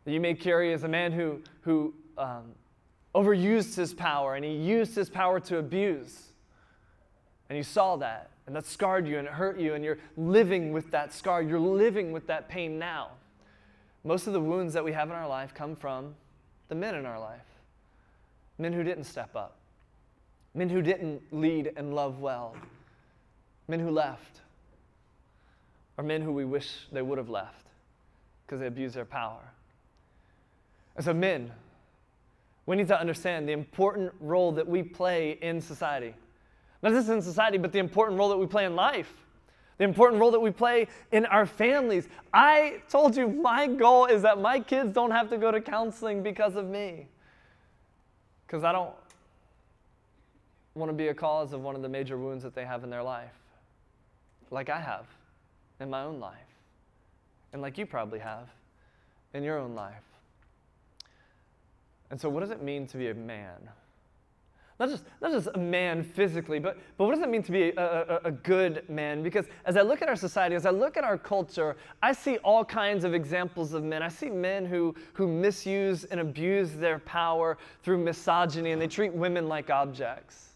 that 0.05 0.13
you 0.13 0.21
may 0.21 0.35
carry 0.35 0.73
is 0.73 0.85
a 0.85 0.89
man 0.89 1.13
who, 1.13 1.41
who 1.63 1.95
um, 2.17 2.53
overused 3.15 3.75
his 3.75 3.93
power 3.93 4.35
and 4.37 4.45
he 4.45 4.53
used 4.53 4.95
his 4.95 5.11
power 5.11 5.41
to 5.41 5.59
abuse. 5.59 6.29
And 7.49 7.57
you 7.57 7.65
saw 7.65 7.97
that, 7.97 8.31
and 8.47 8.55
that 8.57 8.67
scarred 8.67 9.07
you 9.07 9.19
and 9.19 9.27
it 9.27 9.33
hurt 9.33 9.59
you, 9.59 9.75
and 9.75 9.85
you're 9.85 9.99
living 10.17 10.73
with 10.73 10.91
that 10.93 11.13
scar. 11.13 11.43
You're 11.43 11.61
living 11.61 12.13
with 12.13 12.27
that 12.29 12.49
pain 12.49 12.79
now. 12.79 13.11
Most 14.05 14.27
of 14.27 14.33
the 14.33 14.41
wounds 14.41 14.75
that 14.75 14.85
we 14.85 14.93
have 14.93 15.11
in 15.11 15.15
our 15.15 15.29
life 15.29 15.55
come 15.55 15.77
from 15.77 16.15
the 16.69 16.75
men 16.75 16.95
in 16.95 17.05
our 17.05 17.21
life 17.21 17.41
men 18.59 18.73
who 18.73 18.83
didn't 18.83 19.05
step 19.05 19.35
up, 19.35 19.57
men 20.55 20.69
who 20.69 20.81
didn't 20.81 21.21
lead 21.33 21.73
and 21.77 21.95
love 21.95 22.21
well, 22.21 22.55
men 23.69 23.81
who 23.81 23.91
left, 23.91 24.41
or 25.97 26.05
men 26.05 26.23
who 26.23 26.33
we 26.33 26.45
wish 26.45 26.87
they 26.91 27.03
would 27.03 27.19
have 27.19 27.29
left 27.29 27.67
because 28.47 28.61
they 28.61 28.67
abused 28.67 28.95
their 28.95 29.05
power. 29.05 29.53
And 30.97 31.05
so, 31.05 31.15
men, 31.15 31.51
we 32.67 32.77
need 32.77 32.89
to 32.89 32.99
understand 32.99 33.49
the 33.49 33.53
important 33.53 34.13
role 34.21 34.53
that 34.53 34.67
we 34.67 34.83
play 34.83 35.39
in 35.41 35.61
society. 35.61 36.15
Not 36.83 36.93
just 36.93 37.09
in 37.09 37.23
society, 37.23 37.59
but 37.59 37.73
the 37.73 37.79
important 37.79 38.19
role 38.19 38.29
that 38.29 38.37
we 38.37 38.47
play 38.47 38.65
in 38.65 38.75
life, 38.75 39.13
the 39.79 39.85
important 39.85 40.21
role 40.21 40.31
that 40.33 40.41
we 40.41 40.51
play 40.51 40.89
in 41.13 41.25
our 41.27 41.47
families. 41.47 42.09
I 42.33 42.83
told 42.89 43.17
you 43.17 43.29
my 43.29 43.67
goal 43.67 44.07
is 44.07 44.23
that 44.23 44.41
my 44.41 44.61
kids 44.61 44.93
don't 44.93 45.11
have 45.11 45.31
to 45.31 45.39
go 45.39 45.51
to 45.51 45.61
counseling 45.61 46.23
because 46.23 46.57
of 46.57 46.67
me. 46.67 47.07
Because 48.47 48.65
I 48.65 48.73
don't 48.73 48.93
want 50.75 50.91
to 50.91 50.95
be 50.95 51.09
a 51.09 51.15
cause 51.15 51.53
of 51.53 51.63
one 51.63 51.75
of 51.75 51.83
the 51.83 51.89
major 51.89 52.19
wounds 52.19 52.43
that 52.43 52.55
they 52.55 52.65
have 52.65 52.85
in 52.85 52.91
their 52.91 53.03
life 53.03 53.42
like 54.53 54.69
I 54.69 54.81
have 54.81 55.07
in 55.81 55.91
my 55.91 56.05
own 56.05 56.21
life, 56.21 56.37
and 57.53 57.61
like 57.61 57.79
you 57.79 57.87
probably 57.87 58.21
have 58.21 58.49
in 59.35 59.43
your 59.43 59.59
own 59.59 59.75
life. 59.75 60.05
And 62.11 62.21
so, 62.21 62.29
what 62.29 62.41
does 62.41 62.51
it 62.51 62.63
mean 62.63 62.87
to 62.89 62.99
be 62.99 63.09
a 63.09 63.15
man? 63.15 63.71
Not 64.79 64.91
just, 64.91 65.05
not 65.21 65.33
just 65.33 65.49
a 65.55 65.59
man 65.59 66.03
physically, 66.03 66.59
but, 66.59 66.77
but 66.97 67.05
what 67.05 67.15
does 67.15 67.23
it 67.23 67.29
mean 67.29 67.43
to 67.45 67.53
be 67.53 67.71
a, 67.71 67.81
a, 67.83 68.21
a, 68.25 68.31
good 68.33 68.89
man? 68.89 69.23
Because 69.23 69.47
as 69.65 69.77
I 69.77 69.83
look 69.83 70.03
at 70.03 70.09
our 70.09 70.17
society, 70.17 70.57
as 70.57 70.67
I 70.67 70.71
look 70.71 70.97
at 70.97 71.05
our 71.05 71.17
culture, 71.17 71.77
I 72.03 72.13
see 72.13 72.39
all 72.39 72.65
kinds 72.65 73.05
of 73.05 73.15
examples 73.15 73.75
of 73.75 73.85
men. 73.85 74.03
I 74.03 74.09
see 74.09 74.29
men 74.29 74.67
who, 74.67 74.95
who 75.13 75.29
misuse 75.29 76.05
and 76.05 76.21
abuse 76.21 76.73
their 76.73 76.99
power 76.99 77.59
through 77.83 77.99
misogyny, 77.99 78.73
and 78.73 78.83
they 78.83 78.89
treat 78.89 79.13
women 79.13 79.47
like 79.47 79.71
objects. 79.71 80.52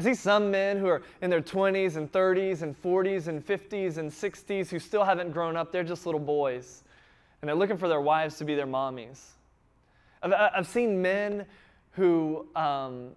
I 0.00 0.02
see 0.02 0.14
some 0.14 0.50
men 0.50 0.78
who 0.78 0.86
are 0.86 1.02
in 1.20 1.28
their 1.28 1.42
20s 1.42 1.96
and 1.96 2.10
30s 2.10 2.62
and 2.62 2.74
40s 2.82 3.26
and 3.26 3.46
50s 3.46 3.98
and 3.98 4.10
60s 4.10 4.70
who 4.70 4.78
still 4.78 5.04
haven't 5.04 5.30
grown 5.30 5.56
up. 5.56 5.72
They're 5.72 5.84
just 5.84 6.06
little 6.06 6.22
boys. 6.22 6.84
And 7.42 7.48
they're 7.50 7.54
looking 7.54 7.76
for 7.76 7.86
their 7.86 8.00
wives 8.00 8.38
to 8.38 8.46
be 8.46 8.54
their 8.54 8.66
mommies. 8.66 9.20
I've, 10.22 10.32
I've 10.32 10.66
seen 10.66 11.02
men 11.02 11.44
who, 11.90 12.46
um, 12.56 13.10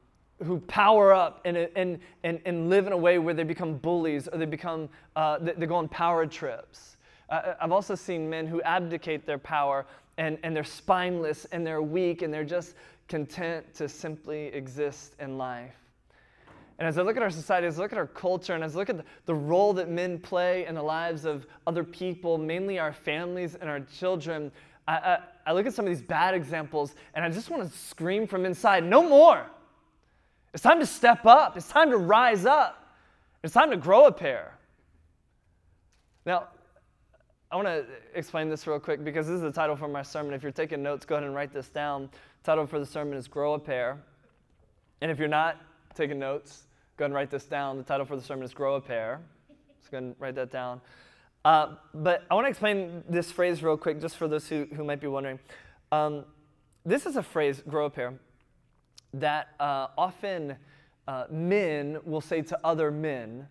who 0.44 0.60
power 0.60 1.14
up 1.14 1.40
and, 1.46 1.56
and, 1.56 2.00
and, 2.24 2.42
and 2.44 2.70
live 2.70 2.86
in 2.86 2.92
a 2.92 2.98
way 2.98 3.18
where 3.18 3.34
they 3.34 3.46
become 3.46 3.76
bullies 3.76 4.28
or 4.28 4.38
they, 4.38 4.46
become, 4.46 4.90
uh, 5.16 5.38
they, 5.40 5.66
go 5.66 5.76
on 5.76 5.88
power 5.88 6.26
trips. 6.26 6.98
I've 7.30 7.72
also 7.72 7.96
seen 7.96 8.30
men 8.30 8.46
who 8.46 8.62
abdicate 8.64 9.26
their 9.26 9.38
power 9.38 9.86
and, 10.18 10.38
and 10.44 10.54
they're 10.54 10.66
spineless 10.66 11.46
and 11.54 11.66
they're 11.66 11.82
weak 11.82 12.24
and 12.24 12.34
they're 12.34 12.44
just 12.44 12.76
content 13.08 13.74
to 13.76 13.88
simply 13.88 14.48
exist 14.48 15.16
in 15.22 15.38
life. 15.38 15.83
And 16.84 16.90
as 16.90 16.98
I 16.98 17.02
look 17.02 17.16
at 17.16 17.24
our 17.24 17.30
society, 17.30 17.66
as 17.66 17.80
I 17.80 17.84
look 17.84 17.94
at 17.94 17.98
our 17.98 18.08
culture, 18.08 18.56
and 18.56 18.62
as 18.62 18.76
I 18.76 18.80
look 18.80 18.90
at 18.90 18.98
the, 18.98 19.06
the 19.26 19.34
role 19.34 19.72
that 19.72 19.88
men 19.88 20.20
play 20.20 20.66
in 20.66 20.76
the 20.76 20.84
lives 20.84 21.24
of 21.24 21.48
other 21.66 21.82
people, 21.82 22.38
mainly 22.38 22.78
our 22.78 22.92
families 22.92 23.56
and 23.56 23.70
our 23.70 23.80
children, 23.80 24.52
I, 24.86 24.96
I, 24.98 25.20
I 25.46 25.54
look 25.54 25.66
at 25.66 25.74
some 25.74 25.86
of 25.86 25.90
these 25.90 26.02
bad 26.02 26.34
examples 26.36 26.94
and 27.14 27.24
I 27.24 27.30
just 27.30 27.50
want 27.50 27.64
to 27.64 27.78
scream 27.78 28.28
from 28.28 28.46
inside 28.46 28.84
no 28.84 29.02
more. 29.02 29.46
It's 30.54 30.62
time 30.62 30.82
to 30.82 30.86
step 30.86 31.26
up. 31.26 31.56
It's 31.56 31.70
time 31.70 31.90
to 31.90 31.96
rise 31.96 32.46
up. 32.46 32.86
It's 33.46 33.54
time 33.54 33.70
to 33.70 33.78
grow 33.78 34.08
a 34.08 34.12
pair. 34.12 34.54
Now, 36.26 36.50
I 37.50 37.56
want 37.56 37.70
to 37.70 37.86
explain 38.14 38.50
this 38.50 38.68
real 38.68 38.78
quick 38.78 39.06
because 39.06 39.28
this 39.28 39.36
is 39.36 39.42
the 39.42 39.54
title 39.54 39.78
for 39.78 39.88
my 39.88 40.02
sermon. 40.02 40.34
If 40.34 40.44
you're 40.44 40.52
taking 40.52 40.84
notes, 40.84 41.06
go 41.06 41.16
ahead 41.16 41.24
and 41.24 41.34
write 41.34 41.54
this 41.54 41.70
down. 41.70 42.10
The 42.42 42.52
title 42.52 42.68
for 42.68 42.78
the 42.78 42.86
sermon 42.86 43.18
is 43.18 43.30
Grow 43.30 43.54
a 43.54 43.60
Pair. 43.60 44.04
And 45.00 45.10
if 45.10 45.18
you're 45.18 45.30
not 45.30 45.62
taking 45.96 46.20
notes, 46.20 46.64
go 46.98 47.06
and 47.06 47.14
write 47.14 47.30
this 47.30 47.46
down. 47.46 47.78
The 47.78 47.84
title 47.84 48.06
for 48.06 48.16
the 48.16 48.22
sermon 48.22 48.44
is 48.44 48.54
Grow 48.54 48.76
a 48.76 48.82
Pair. 48.82 49.20
So 49.82 49.90
go 49.92 49.98
and 49.98 50.16
write 50.20 50.36
that 50.36 50.52
down. 50.52 50.82
Uh, 51.46 51.76
but 51.94 52.24
I 52.32 52.36
want 52.36 52.46
to 52.46 52.50
explain 52.50 53.04
this 53.10 53.32
phrase 53.32 53.62
real 53.62 53.78
quick, 53.78 54.00
just 54.00 54.16
for 54.16 54.28
those 54.28 54.48
who, 54.48 54.66
who 54.76 54.84
might 54.84 55.02
be 55.02 55.08
wondering. 55.08 55.40
Um, 55.92 56.26
this 56.86 57.06
is 57.06 57.18
a 57.18 57.24
phrase, 57.24 57.62
grow 57.68 57.86
a 57.86 57.90
pair, 57.90 58.14
that 59.14 59.50
uh, 59.60 59.88
often 59.98 60.56
uh, 61.08 61.26
men 61.30 62.00
will 62.06 62.22
say 62.22 62.42
to 62.42 62.60
other 62.64 62.92
men 62.92 63.48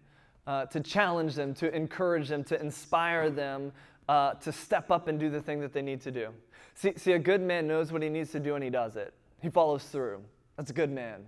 uh, 0.47 0.67
to 0.67 0.81
challenge 0.81 1.35
them, 1.35 1.55
to 1.55 1.75
encourage 1.75 2.29
them, 2.29 2.45
to 2.45 2.61
inspire 2.61 3.31
them 3.31 3.73
uh, 4.09 4.35
to 4.35 4.53
step 4.53 4.91
up 4.91 5.09
and 5.09 5.21
do 5.21 5.31
the 5.31 5.41
thing 5.41 5.61
that 5.61 5.73
they 5.73 5.83
need 5.83 6.01
to 6.01 6.11
do. 6.11 6.29
See, 6.75 6.95
see, 6.97 7.13
a 7.13 7.19
good 7.19 7.41
man 7.41 7.69
knows 7.69 7.93
what 7.93 8.03
he 8.03 8.09
needs 8.09 8.33
to 8.33 8.41
do 8.41 8.55
and 8.55 8.65
he 8.65 8.71
does 8.71 8.97
it, 8.97 9.13
he 9.41 9.51
follows 9.51 9.85
through. 9.85 10.23
That's 10.57 10.71
a 10.71 10.75
good 10.75 10.91
man. 10.91 11.25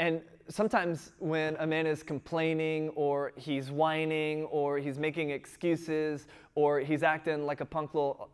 And 0.00 0.22
sometimes 0.48 1.12
when 1.18 1.56
a 1.56 1.66
man 1.66 1.86
is 1.86 2.02
complaining 2.02 2.88
or 2.96 3.32
he's 3.36 3.70
whining 3.70 4.44
or 4.44 4.78
he's 4.78 4.98
making 4.98 5.28
excuses 5.28 6.26
or 6.54 6.80
he's 6.80 7.02
acting 7.02 7.44
like 7.44 7.60
a 7.60 7.66
punk 7.66 7.92
little, 7.92 8.30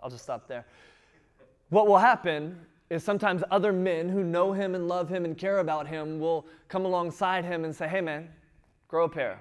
I'll 0.00 0.10
just 0.10 0.24
stop 0.24 0.48
there. 0.48 0.66
What 1.68 1.86
will 1.86 1.98
happen 1.98 2.58
is 2.90 3.04
sometimes 3.04 3.44
other 3.52 3.72
men 3.72 4.08
who 4.08 4.24
know 4.24 4.52
him 4.52 4.74
and 4.74 4.88
love 4.88 5.08
him 5.08 5.24
and 5.24 5.38
care 5.38 5.60
about 5.60 5.86
him 5.86 6.18
will 6.18 6.46
come 6.66 6.84
alongside 6.84 7.44
him 7.44 7.64
and 7.64 7.72
say, 7.72 7.86
hey 7.86 8.00
man, 8.00 8.28
grow 8.88 9.04
a 9.04 9.08
pair. 9.08 9.40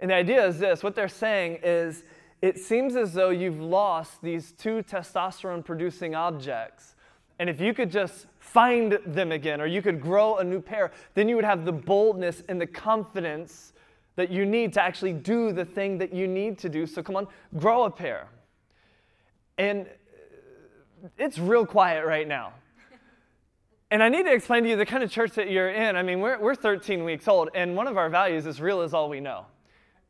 And 0.00 0.10
the 0.10 0.16
idea 0.16 0.46
is 0.46 0.58
this 0.58 0.82
what 0.82 0.94
they're 0.94 1.08
saying 1.08 1.60
is 1.62 2.04
it 2.42 2.58
seems 2.58 2.94
as 2.94 3.14
though 3.14 3.30
you've 3.30 3.60
lost 3.60 4.20
these 4.20 4.52
two 4.52 4.82
testosterone 4.82 5.64
producing 5.64 6.14
objects. 6.14 6.94
And 7.38 7.48
if 7.48 7.58
you 7.58 7.72
could 7.72 7.90
just 7.90 8.26
find 8.52 8.98
them 9.06 9.32
again, 9.32 9.60
or 9.60 9.66
you 9.66 9.80
could 9.80 10.00
grow 10.00 10.38
a 10.38 10.44
new 10.44 10.60
pair, 10.60 10.90
then 11.14 11.28
you 11.28 11.36
would 11.36 11.44
have 11.44 11.64
the 11.64 11.72
boldness 11.72 12.42
and 12.48 12.60
the 12.60 12.66
confidence 12.66 13.72
that 14.16 14.30
you 14.30 14.44
need 14.44 14.72
to 14.72 14.82
actually 14.82 15.12
do 15.12 15.52
the 15.52 15.64
thing 15.64 15.98
that 15.98 16.12
you 16.12 16.26
need 16.26 16.58
to 16.58 16.68
do. 16.68 16.86
So 16.86 17.02
come 17.02 17.16
on, 17.16 17.28
grow 17.58 17.84
a 17.84 17.90
pair. 17.90 18.28
And 19.56 19.86
it's 21.16 21.38
real 21.38 21.64
quiet 21.64 22.04
right 22.04 22.26
now. 22.26 22.54
And 23.92 24.02
I 24.02 24.08
need 24.08 24.24
to 24.24 24.32
explain 24.32 24.62
to 24.64 24.68
you 24.68 24.76
the 24.76 24.86
kind 24.86 25.02
of 25.02 25.10
church 25.10 25.32
that 25.32 25.50
you're 25.50 25.70
in. 25.70 25.96
I 25.96 26.02
mean, 26.02 26.20
we're, 26.20 26.38
we're 26.38 26.54
13 26.54 27.02
weeks 27.04 27.26
old, 27.26 27.50
and 27.54 27.74
one 27.74 27.88
of 27.88 27.96
our 27.96 28.08
values 28.08 28.46
is 28.46 28.60
real 28.60 28.82
is 28.82 28.94
all 28.94 29.08
we 29.08 29.20
know. 29.20 29.46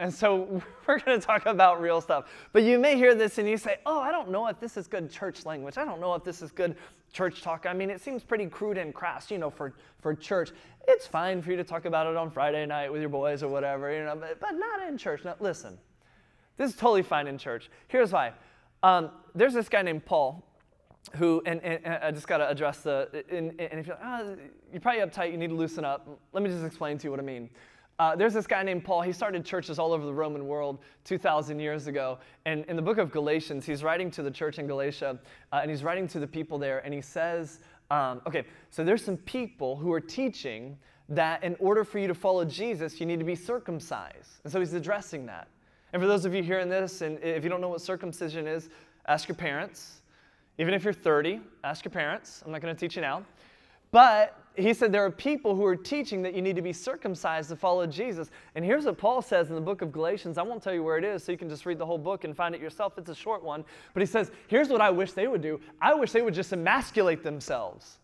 And 0.00 0.12
so 0.12 0.62
we're 0.86 0.98
going 0.98 1.20
to 1.20 1.24
talk 1.24 1.46
about 1.46 1.80
real 1.80 2.00
stuff. 2.00 2.24
But 2.52 2.64
you 2.64 2.78
may 2.78 2.96
hear 2.96 3.14
this 3.14 3.38
and 3.38 3.48
you 3.48 3.56
say, 3.56 3.76
oh, 3.86 4.00
I 4.00 4.10
don't 4.10 4.30
know 4.30 4.46
if 4.48 4.58
this 4.58 4.76
is 4.76 4.88
good 4.88 5.10
church 5.10 5.46
language. 5.46 5.78
I 5.78 5.84
don't 5.84 6.00
know 6.00 6.14
if 6.14 6.24
this 6.24 6.42
is 6.42 6.50
good 6.50 6.74
church 7.12 7.42
talk. 7.42 7.66
I 7.66 7.74
mean, 7.74 7.90
it 7.90 8.00
seems 8.00 8.24
pretty 8.24 8.46
crude 8.46 8.78
and 8.78 8.94
crass, 8.94 9.30
you 9.30 9.38
know, 9.38 9.50
for, 9.50 9.74
for 10.00 10.14
church. 10.14 10.50
It's 10.88 11.06
fine 11.06 11.42
for 11.42 11.50
you 11.50 11.56
to 11.58 11.64
talk 11.64 11.84
about 11.84 12.06
it 12.06 12.16
on 12.16 12.30
Friday 12.30 12.64
night 12.66 12.90
with 12.90 13.02
your 13.02 13.10
boys 13.10 13.42
or 13.42 13.48
whatever, 13.48 13.92
you 13.92 14.04
know, 14.04 14.16
but, 14.16 14.40
but 14.40 14.52
not 14.52 14.88
in 14.88 14.96
church. 14.96 15.24
Now, 15.24 15.36
listen, 15.38 15.78
this 16.56 16.70
is 16.70 16.76
totally 16.76 17.02
fine 17.02 17.26
in 17.26 17.36
church. 17.36 17.70
Here's 17.88 18.10
why. 18.10 18.32
Um, 18.82 19.10
there's 19.34 19.52
this 19.52 19.68
guy 19.68 19.82
named 19.82 20.06
Paul 20.06 20.46
who, 21.16 21.42
and, 21.44 21.62
and, 21.62 21.84
and 21.84 22.04
I 22.04 22.10
just 22.10 22.26
got 22.26 22.38
to 22.38 22.48
address 22.48 22.78
the, 22.80 23.24
and, 23.30 23.60
and 23.60 23.80
if 23.80 23.86
you're, 23.86 23.98
oh, 24.02 24.36
you're 24.72 24.80
probably 24.80 25.02
uptight, 25.02 25.32
you 25.32 25.38
need 25.38 25.48
to 25.48 25.54
loosen 25.54 25.84
up. 25.84 26.08
Let 26.32 26.42
me 26.42 26.48
just 26.48 26.64
explain 26.64 26.96
to 26.98 27.04
you 27.04 27.10
what 27.10 27.20
I 27.20 27.22
mean. 27.22 27.50
Uh, 28.00 28.16
there's 28.16 28.32
this 28.32 28.46
guy 28.46 28.62
named 28.62 28.82
Paul. 28.82 29.02
He 29.02 29.12
started 29.12 29.44
churches 29.44 29.78
all 29.78 29.92
over 29.92 30.06
the 30.06 30.14
Roman 30.14 30.46
world 30.46 30.78
2,000 31.04 31.60
years 31.60 31.86
ago. 31.86 32.16
And 32.46 32.64
in 32.64 32.74
the 32.74 32.80
book 32.80 32.96
of 32.96 33.12
Galatians, 33.12 33.66
he's 33.66 33.84
writing 33.84 34.10
to 34.12 34.22
the 34.22 34.30
church 34.30 34.58
in 34.58 34.66
Galatia, 34.66 35.18
uh, 35.52 35.58
and 35.60 35.70
he's 35.70 35.84
writing 35.84 36.08
to 36.08 36.18
the 36.18 36.26
people 36.26 36.58
there, 36.58 36.78
and 36.78 36.94
he 36.94 37.02
says, 37.02 37.60
um, 37.90 38.22
okay, 38.26 38.44
so 38.70 38.82
there's 38.82 39.04
some 39.04 39.18
people 39.18 39.76
who 39.76 39.92
are 39.92 40.00
teaching 40.00 40.78
that 41.10 41.44
in 41.44 41.54
order 41.58 41.84
for 41.84 41.98
you 41.98 42.06
to 42.06 42.14
follow 42.14 42.42
Jesus, 42.42 43.00
you 43.00 43.04
need 43.04 43.18
to 43.18 43.24
be 43.26 43.34
circumcised. 43.34 44.40
And 44.44 44.50
so 44.50 44.60
he's 44.60 44.72
addressing 44.72 45.26
that. 45.26 45.48
And 45.92 46.00
for 46.00 46.08
those 46.08 46.24
of 46.24 46.34
you 46.34 46.42
hearing 46.42 46.70
this, 46.70 47.02
and 47.02 47.22
if 47.22 47.44
you 47.44 47.50
don't 47.50 47.60
know 47.60 47.68
what 47.68 47.82
circumcision 47.82 48.46
is, 48.46 48.70
ask 49.08 49.28
your 49.28 49.36
parents. 49.36 50.00
Even 50.56 50.72
if 50.72 50.84
you're 50.84 50.94
30, 50.94 51.38
ask 51.64 51.84
your 51.84 51.92
parents. 51.92 52.42
I'm 52.46 52.50
not 52.50 52.62
going 52.62 52.74
to 52.74 52.80
teach 52.80 52.96
you 52.96 53.02
now. 53.02 53.26
But 53.90 54.38
he 54.60 54.74
said 54.74 54.92
there 54.92 55.04
are 55.04 55.10
people 55.10 55.54
who 55.54 55.64
are 55.64 55.76
teaching 55.76 56.22
that 56.22 56.34
you 56.34 56.42
need 56.42 56.56
to 56.56 56.62
be 56.62 56.72
circumcised 56.72 57.48
to 57.50 57.56
follow 57.56 57.86
Jesus. 57.86 58.30
And 58.54 58.64
here's 58.64 58.84
what 58.84 58.98
Paul 58.98 59.22
says 59.22 59.48
in 59.48 59.54
the 59.54 59.60
book 59.60 59.82
of 59.82 59.92
Galatians. 59.92 60.38
I 60.38 60.42
won't 60.42 60.62
tell 60.62 60.74
you 60.74 60.82
where 60.82 60.98
it 60.98 61.04
is, 61.04 61.22
so 61.24 61.32
you 61.32 61.38
can 61.38 61.48
just 61.48 61.66
read 61.66 61.78
the 61.78 61.86
whole 61.86 61.98
book 61.98 62.24
and 62.24 62.36
find 62.36 62.54
it 62.54 62.60
yourself. 62.60 62.98
It's 62.98 63.10
a 63.10 63.14
short 63.14 63.42
one. 63.42 63.64
But 63.94 64.00
he 64.00 64.06
says, 64.06 64.30
here's 64.48 64.68
what 64.68 64.80
I 64.80 64.90
wish 64.90 65.12
they 65.12 65.26
would 65.26 65.42
do 65.42 65.60
I 65.80 65.94
wish 65.94 66.12
they 66.12 66.22
would 66.22 66.34
just 66.34 66.52
emasculate 66.52 67.22
themselves. 67.22 67.98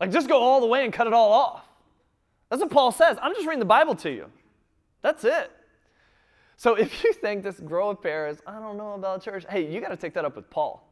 Like, 0.00 0.10
just 0.10 0.28
go 0.28 0.38
all 0.40 0.60
the 0.60 0.66
way 0.66 0.84
and 0.84 0.92
cut 0.92 1.06
it 1.06 1.12
all 1.12 1.32
off. 1.32 1.64
That's 2.48 2.62
what 2.62 2.70
Paul 2.70 2.90
says. 2.90 3.16
I'm 3.20 3.34
just 3.34 3.46
reading 3.46 3.60
the 3.60 3.64
Bible 3.66 3.94
to 3.96 4.10
you. 4.10 4.26
That's 5.02 5.24
it. 5.24 5.50
So 6.56 6.74
if 6.78 7.02
you 7.04 7.12
think 7.12 7.42
this 7.42 7.60
grow 7.60 7.90
a 7.90 7.94
pair 7.94 8.28
is, 8.28 8.42
I 8.46 8.58
don't 8.58 8.76
know 8.76 8.92
about 8.92 9.22
church, 9.22 9.44
hey, 9.48 9.70
you 9.70 9.80
got 9.80 9.88
to 9.88 9.96
take 9.96 10.14
that 10.14 10.24
up 10.24 10.36
with 10.36 10.50
Paul. 10.50 10.86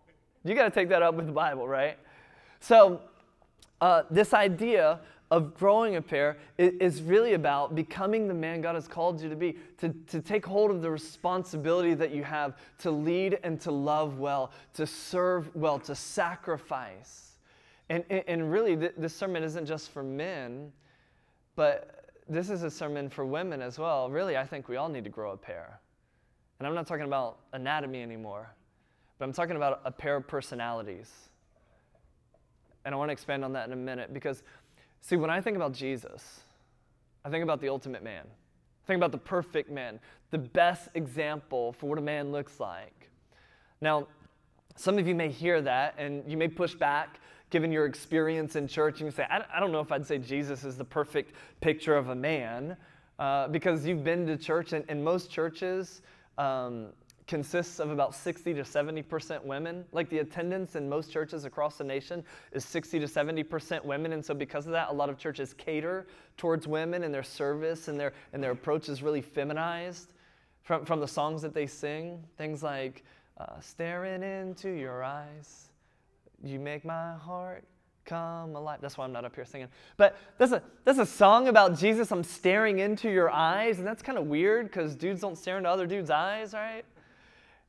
You 0.45 0.54
got 0.54 0.64
to 0.64 0.71
take 0.71 0.88
that 0.88 1.02
up 1.02 1.14
with 1.14 1.26
the 1.26 1.33
Bible, 1.33 1.66
right? 1.66 1.99
So, 2.61 3.00
uh, 3.81 4.03
this 4.11 4.35
idea 4.35 5.01
of 5.31 5.55
growing 5.55 5.97
a 5.97 6.03
pair 6.03 6.39
is, 6.57 7.03
really 7.03 7.35
about 7.35 7.75
becoming 7.75 8.29
the 8.29 8.35
man 8.35 8.63
God 8.63 8.75
has 8.75 8.89
called 8.89 9.21
you 9.21 9.29
to 9.29 9.37
be, 9.37 9.59
to, 9.77 9.91
to 10.07 10.23
take 10.23 10.47
hold 10.47 10.71
of 10.71 10.81
the 10.81 10.91
responsibility 10.91 11.93
that 11.95 12.13
you 12.13 12.25
have 12.25 12.57
to 12.79 12.91
lead 12.91 13.39
and 13.43 13.61
to 13.61 13.71
love 13.71 14.19
well, 14.19 14.53
to 14.75 14.87
serve 14.87 15.55
well, 15.55 15.79
to 15.81 15.95
sacrifice. 15.95 17.33
And, 17.91 18.05
and 18.11 18.51
really, 18.51 18.75
this 18.75 19.15
sermon 19.15 19.43
isn't 19.43 19.67
just 19.67 19.91
for 19.91 20.03
men, 20.03 20.73
but 21.57 22.11
this 22.29 22.49
is 22.49 22.63
a 22.63 22.71
sermon 22.71 23.11
for 23.11 23.27
women 23.27 23.61
as 23.61 23.79
well. 23.79 24.11
Really, 24.11 24.37
I 24.37 24.45
think 24.45 24.69
we 24.69 24.77
all 24.77 24.89
need 24.89 25.05
to 25.05 25.11
grow 25.11 25.33
a 25.33 25.37
pair. 25.37 25.81
And 26.59 26.67
I'm 26.67 26.75
not 26.75 26.87
talking 26.87 27.05
about 27.05 27.39
anatomy 27.53 28.03
anymore. 28.03 28.51
But 29.19 29.25
I'm 29.25 29.33
talking 29.33 29.57
about 29.57 29.81
a 29.85 29.91
pair 29.91 30.17
of 30.17 30.27
personalities. 30.27 31.28
And 32.88 32.95
I 32.95 32.97
want 32.97 33.11
to 33.11 33.12
expand 33.12 33.45
on 33.45 33.52
that 33.52 33.66
in 33.66 33.75
a 33.75 33.76
minute 33.76 34.14
because, 34.14 34.42
see, 35.02 35.16
when 35.16 35.28
I 35.28 35.42
think 35.42 35.57
about 35.57 35.75
Jesus, 35.75 36.40
I 37.23 37.28
think 37.28 37.42
about 37.42 37.61
the 37.61 37.68
ultimate 37.68 38.02
man. 38.02 38.25
I 38.25 38.87
think 38.87 38.97
about 38.97 39.12
the 39.12 39.18
perfect 39.18 39.71
man, 39.71 40.00
the 40.30 40.38
best 40.38 40.88
example 40.95 41.75
for 41.75 41.87
what 41.87 41.99
a 41.99 42.00
man 42.00 42.33
looks 42.33 42.59
like. 42.59 43.11
Now, 43.83 44.09
some 44.75 44.97
of 44.97 45.07
you 45.07 45.14
may 45.14 45.28
hear 45.28 45.61
that 45.61 45.97
and 45.99 46.23
you 46.26 46.38
may 46.38 46.49
push 46.49 46.73
back 46.73 47.21
given 47.50 47.71
your 47.71 47.85
experience 47.85 48.57
in 48.57 48.66
church 48.66 49.02
and 49.02 49.09
you 49.09 49.14
say, 49.14 49.26
I, 49.28 49.61
don't 49.61 49.71
know 49.71 49.80
if 49.80 49.92
I'd 49.92 50.07
say 50.07 50.16
Jesus 50.16 50.64
is 50.64 50.78
the 50.78 50.85
perfect 50.85 51.35
picture 51.61 51.95
of 51.95 52.09
a 52.09 52.14
man 52.14 52.75
uh, 53.18 53.49
because 53.49 53.87
you've 53.87 54.02
been 54.02 54.26
to 54.28 54.38
church 54.38 54.73
and, 54.73 54.83
and 54.88 55.04
most 55.04 55.30
churches, 55.30 56.00
um, 56.38 56.87
consists 57.29 57.79
of 57.79 57.91
about 57.91 58.15
60 58.15 58.55
to 58.55 58.63
70% 58.63 59.45
women. 59.45 59.85
Like 59.93 60.09
the 60.09 60.19
attendance 60.19 60.75
in 60.75 60.89
most 60.89 61.13
churches 61.13 61.45
across 61.45 61.77
the 61.77 61.85
nation 61.85 62.25
is 62.53 62.65
60 62.65 62.99
to 63.01 63.07
70% 63.07 63.85
women. 63.85 64.15
And 64.15 64.25
so, 64.25 64.35
because 64.35 64.67
of 64.67 64.73
that, 64.73 64.89
a 64.89 64.93
lot 64.93 65.11
of 65.11 65.19
churches 65.19 65.53
cater 65.53 66.07
towards 66.39 66.67
women 66.67 67.05
and 67.05 67.15
their 67.15 67.23
service 67.23 67.89
and 67.89 68.01
their, 68.01 68.15
and 68.33 68.43
their 68.43 68.53
approach 68.53 68.89
is 68.89 69.03
really 69.03 69.21
feminized 69.21 70.15
from, 70.63 70.85
from 70.85 71.01
the 71.01 71.07
songs 71.07 71.43
that 71.43 71.55
they 71.55 71.67
sing. 71.67 72.25
Things 72.39 72.63
like, 72.63 73.05
uh, 73.37 73.61
Staring 73.61 74.23
into 74.23 74.71
your 74.71 75.05
eyes, 75.05 75.69
you 76.43 76.59
make 76.59 76.85
my 76.85 77.13
heart 77.13 77.63
come 78.07 78.57
alive. 78.57 78.79
That's 78.81 78.97
why 78.97 79.05
I'm 79.05 79.13
not 79.13 79.27
up 79.27 79.35
here 79.35 79.45
singing. 79.45 79.69
But 79.99 80.17
that's 80.39 80.53
a, 80.53 80.63
that's 80.85 80.99
a 80.99 81.07
song 81.07 81.49
about 81.49 81.79
Jesus. 81.79 82.11
I'm 82.11 82.25
staring 82.25 82.79
into 82.79 83.11
your 83.11 83.29
eyes. 83.29 83.79
And 83.79 83.87
that's 83.87 84.03
kind 84.03 84.17
of 84.17 84.27
weird 84.27 84.69
because 84.69 84.97
dudes 84.97 85.21
don't 85.21 85.37
stare 85.37 85.59
into 85.59 85.69
other 85.69 85.87
dudes' 85.87 86.09
eyes, 86.09 86.55
right? 86.55 86.87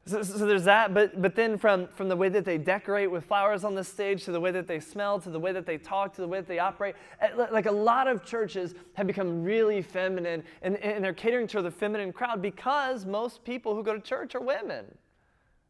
So, 0.06 0.24
so, 0.24 0.48
there's 0.48 0.64
that, 0.64 0.94
but, 0.94 1.22
but 1.22 1.36
then 1.36 1.58
from, 1.58 1.88
from 1.90 2.10
the 2.10 2.16
way 2.16 2.30
that 2.30 2.44
they 2.44 2.58
decorate 2.58 3.12
with 3.12 3.26
flowers 3.26 3.64
on 3.64 3.76
the 3.76 3.84
stage 3.84 4.24
to 4.26 4.32
the 4.32 4.40
way 4.40 4.50
that 4.50 4.66
they 4.66 4.80
smell 4.80 5.20
to 5.20 5.30
the 5.30 5.40
way 5.40 5.52
that 5.52 5.68
they 5.68 5.78
talk 5.78 6.14
to 6.16 6.22
the 6.22 6.28
way 6.28 6.40
that 6.40 6.48
they 6.48 6.58
operate, 6.58 6.96
eh, 7.22 7.30
like 7.52 7.68
a 7.68 7.72
lot 7.72 8.08
of 8.08 8.26
churches 8.26 8.74
have 8.94 9.06
become 9.06 9.44
really 9.44 9.84
feminine 9.84 10.44
and, 10.64 10.78
and 10.78 11.04
they're 11.04 11.14
catering 11.14 11.46
to 11.48 11.62
the 11.62 11.70
feminine 11.70 12.12
crowd 12.12 12.42
because 12.42 13.06
most 13.06 13.44
people 13.44 13.76
who 13.76 13.84
go 13.84 13.94
to 13.94 14.00
church 14.00 14.34
are 14.34 14.42
women. 14.42 14.86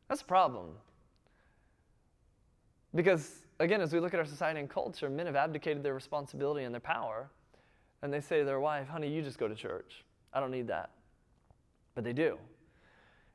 That's 0.07 0.21
a 0.21 0.25
problem. 0.25 0.69
Because, 2.95 3.43
again, 3.59 3.81
as 3.81 3.93
we 3.93 3.99
look 3.99 4.13
at 4.13 4.19
our 4.19 4.25
society 4.25 4.59
and 4.59 4.69
culture, 4.69 5.09
men 5.09 5.25
have 5.25 5.35
abdicated 5.35 5.83
their 5.83 5.93
responsibility 5.93 6.63
and 6.63 6.73
their 6.73 6.79
power, 6.79 7.29
and 8.01 8.13
they 8.13 8.21
say 8.21 8.39
to 8.39 8.45
their 8.45 8.59
wife, 8.59 8.87
honey, 8.87 9.09
you 9.09 9.21
just 9.21 9.37
go 9.37 9.47
to 9.47 9.55
church. 9.55 10.03
I 10.33 10.39
don't 10.39 10.51
need 10.51 10.67
that. 10.67 10.91
But 11.93 12.03
they 12.03 12.13
do. 12.13 12.37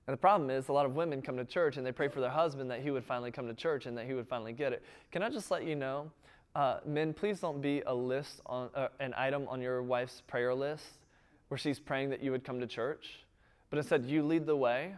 And 0.07 0.13
the 0.13 0.19
problem 0.19 0.51
is, 0.51 0.69
a 0.69 0.73
lot 0.73 0.87
of 0.87 0.95
women 0.95 1.23
come 1.23 1.37
to 1.39 1.45
church 1.45 1.77
and 1.79 1.87
they 1.87 1.93
pray 1.93 2.09
for 2.09 2.21
their 2.21 2.31
husband 2.31 2.71
that 2.71 2.83
he 2.83 2.91
would 2.91 3.05
finally 3.05 3.31
come 3.31 3.47
to 3.47 3.55
church 3.55 3.87
and 3.87 3.97
that 3.97 4.07
he 4.07 4.13
would 4.13 4.29
finally 4.29 4.53
get 4.53 4.73
it. 4.73 4.83
Can 5.11 5.23
I 5.23 5.31
just 5.31 5.51
let 5.51 5.65
you 5.65 5.75
know, 5.77 6.11
uh, 6.55 6.81
men, 6.85 7.15
please 7.15 7.41
don't 7.41 7.61
be 7.61 7.83
a 7.87 7.95
list 7.95 8.41
on 8.47 8.69
uh, 8.75 8.89
an 9.01 9.15
item 9.17 9.47
on 9.49 9.61
your 9.63 9.83
wife's 9.83 10.23
prayer 10.27 10.55
list 10.55 10.85
where 11.49 11.59
she's 11.59 11.79
praying 11.79 12.11
that 12.11 12.23
you 12.23 12.31
would 12.33 12.45
come 12.45 12.61
to 12.61 12.67
church, 12.67 13.25
but 13.71 13.79
instead 13.79 14.05
you 14.05 14.23
lead 14.23 14.45
the 14.47 14.57
way 14.57 14.95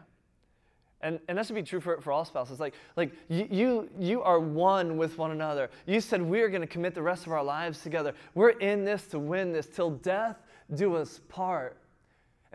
And, 1.03 1.21
and 1.29 1.37
that 1.37 1.47
should 1.47 1.55
be 1.55 1.63
true 1.63 1.81
for, 1.81 2.01
for 2.01 2.11
all 2.11 2.25
spouses. 2.25 2.59
Like, 2.59 2.75
like 2.97 3.13
you, 3.29 3.47
you, 3.51 3.91
you 3.99 4.23
are 4.23 4.41
one 4.41 4.97
with 4.97 5.19
one 5.19 5.31
another. 5.31 5.71
You 5.87 6.01
said 6.01 6.23
we're 6.23 6.49
going 6.49 6.63
to 6.63 6.67
commit 6.67 6.95
the 6.95 7.03
rest 7.03 7.27
of 7.27 7.33
our 7.33 7.45
lives 7.45 7.83
together. 7.83 8.15
We're 8.35 8.59
in 8.59 8.85
this 8.85 9.07
to 9.09 9.19
win 9.19 9.53
this 9.53 9.67
till 9.67 9.91
death 9.91 10.37
do 10.75 10.97
us 10.97 11.21
part. 11.29 11.77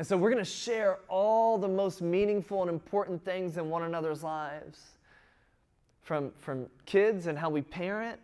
And 0.02 0.08
so 0.08 0.18
we're 0.18 0.32
going 0.32 0.44
to 0.44 0.50
share 0.50 0.98
all 1.10 1.60
the 1.60 1.68
most 1.68 2.02
meaningful 2.02 2.62
and 2.62 2.72
important 2.72 3.24
things 3.24 3.58
in 3.58 3.70
one 3.70 3.84
another's 3.84 4.24
lives 4.24 4.98
from, 6.02 6.32
from 6.40 6.66
kids 6.88 7.28
and 7.28 7.38
how 7.38 7.52
we 7.52 7.62
parent 7.62 8.20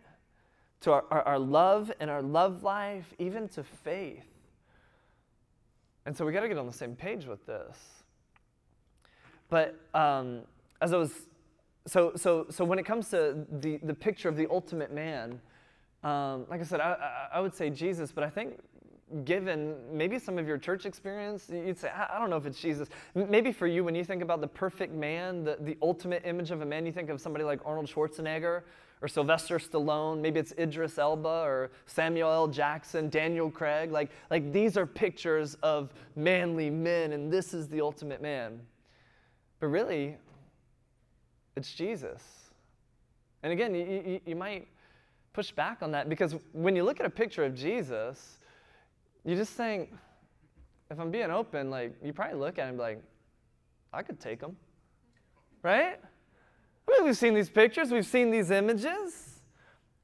to 0.80 0.90
our, 0.90 1.04
our, 1.12 1.22
our 1.22 1.38
love 1.38 1.92
and 2.00 2.10
our 2.10 2.20
love 2.20 2.64
life, 2.64 3.14
even 3.20 3.48
to 3.50 3.62
faith. 3.62 4.26
And 6.04 6.16
so 6.16 6.26
we 6.26 6.32
got 6.32 6.40
to 6.40 6.48
get 6.48 6.58
on 6.58 6.66
the 6.66 6.72
same 6.72 6.96
page 6.96 7.26
with 7.26 7.46
this. 7.46 7.78
But 9.48 9.78
um, 9.94 10.40
as 10.82 10.92
I 10.92 10.96
was, 10.96 11.12
so, 11.86 12.10
so, 12.16 12.46
so 12.50 12.64
when 12.64 12.80
it 12.80 12.86
comes 12.86 13.08
to 13.10 13.46
the, 13.52 13.76
the 13.84 13.94
picture 13.94 14.28
of 14.28 14.34
the 14.34 14.48
ultimate 14.50 14.92
man, 14.92 15.40
um, 16.02 16.44
like 16.50 16.60
I 16.60 16.64
said, 16.64 16.80
I, 16.80 17.28
I, 17.32 17.36
I 17.38 17.40
would 17.40 17.54
say 17.54 17.70
Jesus, 17.70 18.10
but 18.10 18.24
I 18.24 18.30
think 18.30 18.58
given 19.24 19.74
maybe 19.92 20.18
some 20.18 20.38
of 20.38 20.46
your 20.46 20.58
church 20.58 20.86
experience, 20.86 21.48
you'd 21.50 21.78
say, 21.78 21.90
I, 21.90 22.18
don't 22.18 22.30
know 22.30 22.36
if 22.36 22.46
it's 22.46 22.60
Jesus. 22.60 22.88
Maybe 23.14 23.52
for 23.52 23.66
you, 23.66 23.84
when 23.84 23.94
you 23.94 24.04
think 24.04 24.22
about 24.22 24.40
the 24.40 24.48
perfect 24.48 24.92
man, 24.92 25.44
the, 25.44 25.56
the 25.60 25.76
ultimate 25.82 26.22
image 26.24 26.50
of 26.50 26.60
a 26.60 26.66
man, 26.66 26.84
you 26.86 26.92
think 26.92 27.10
of 27.10 27.20
somebody 27.20 27.44
like 27.44 27.60
Arnold 27.64 27.86
Schwarzenegger 27.86 28.62
or 29.00 29.08
Sylvester 29.08 29.58
Stallone. 29.58 30.20
Maybe 30.20 30.40
it's 30.40 30.52
Idris 30.58 30.98
Elba 30.98 31.28
or 31.28 31.70
Samuel 31.86 32.30
L. 32.30 32.48
Jackson, 32.48 33.08
Daniel 33.08 33.50
Craig. 33.50 33.90
Like, 33.90 34.10
like 34.30 34.52
these 34.52 34.76
are 34.76 34.86
pictures 34.86 35.56
of 35.62 35.92
manly 36.16 36.70
men, 36.70 37.12
and 37.12 37.32
this 37.32 37.54
is 37.54 37.68
the 37.68 37.80
ultimate 37.80 38.20
man. 38.20 38.60
But 39.60 39.68
really, 39.68 40.16
it's 41.56 41.72
Jesus. 41.72 42.22
And 43.42 43.52
again, 43.52 43.74
you, 43.74 43.84
you, 43.84 44.20
you 44.26 44.36
might 44.36 44.68
push 45.32 45.52
back 45.52 45.82
on 45.82 45.92
that 45.92 46.08
because 46.08 46.34
when 46.52 46.74
you 46.74 46.82
look 46.82 46.98
at 47.00 47.06
a 47.06 47.10
picture 47.10 47.44
of 47.44 47.54
Jesus, 47.54 48.38
you 49.28 49.36
just 49.36 49.52
think, 49.52 49.92
if 50.90 50.98
I'm 50.98 51.10
being 51.10 51.30
open, 51.30 51.68
like, 51.68 51.94
you 52.02 52.14
probably 52.14 52.38
look 52.38 52.58
at 52.58 52.68
him 52.68 52.78
like, 52.78 53.02
I 53.92 54.02
could 54.02 54.18
take 54.18 54.40
him. 54.40 54.56
Right? 55.62 55.98
I 56.88 56.90
mean, 56.90 57.04
we've 57.04 57.16
seen 57.16 57.34
these 57.34 57.50
pictures, 57.50 57.90
we've 57.90 58.06
seen 58.06 58.30
these 58.30 58.50
images. 58.50 59.40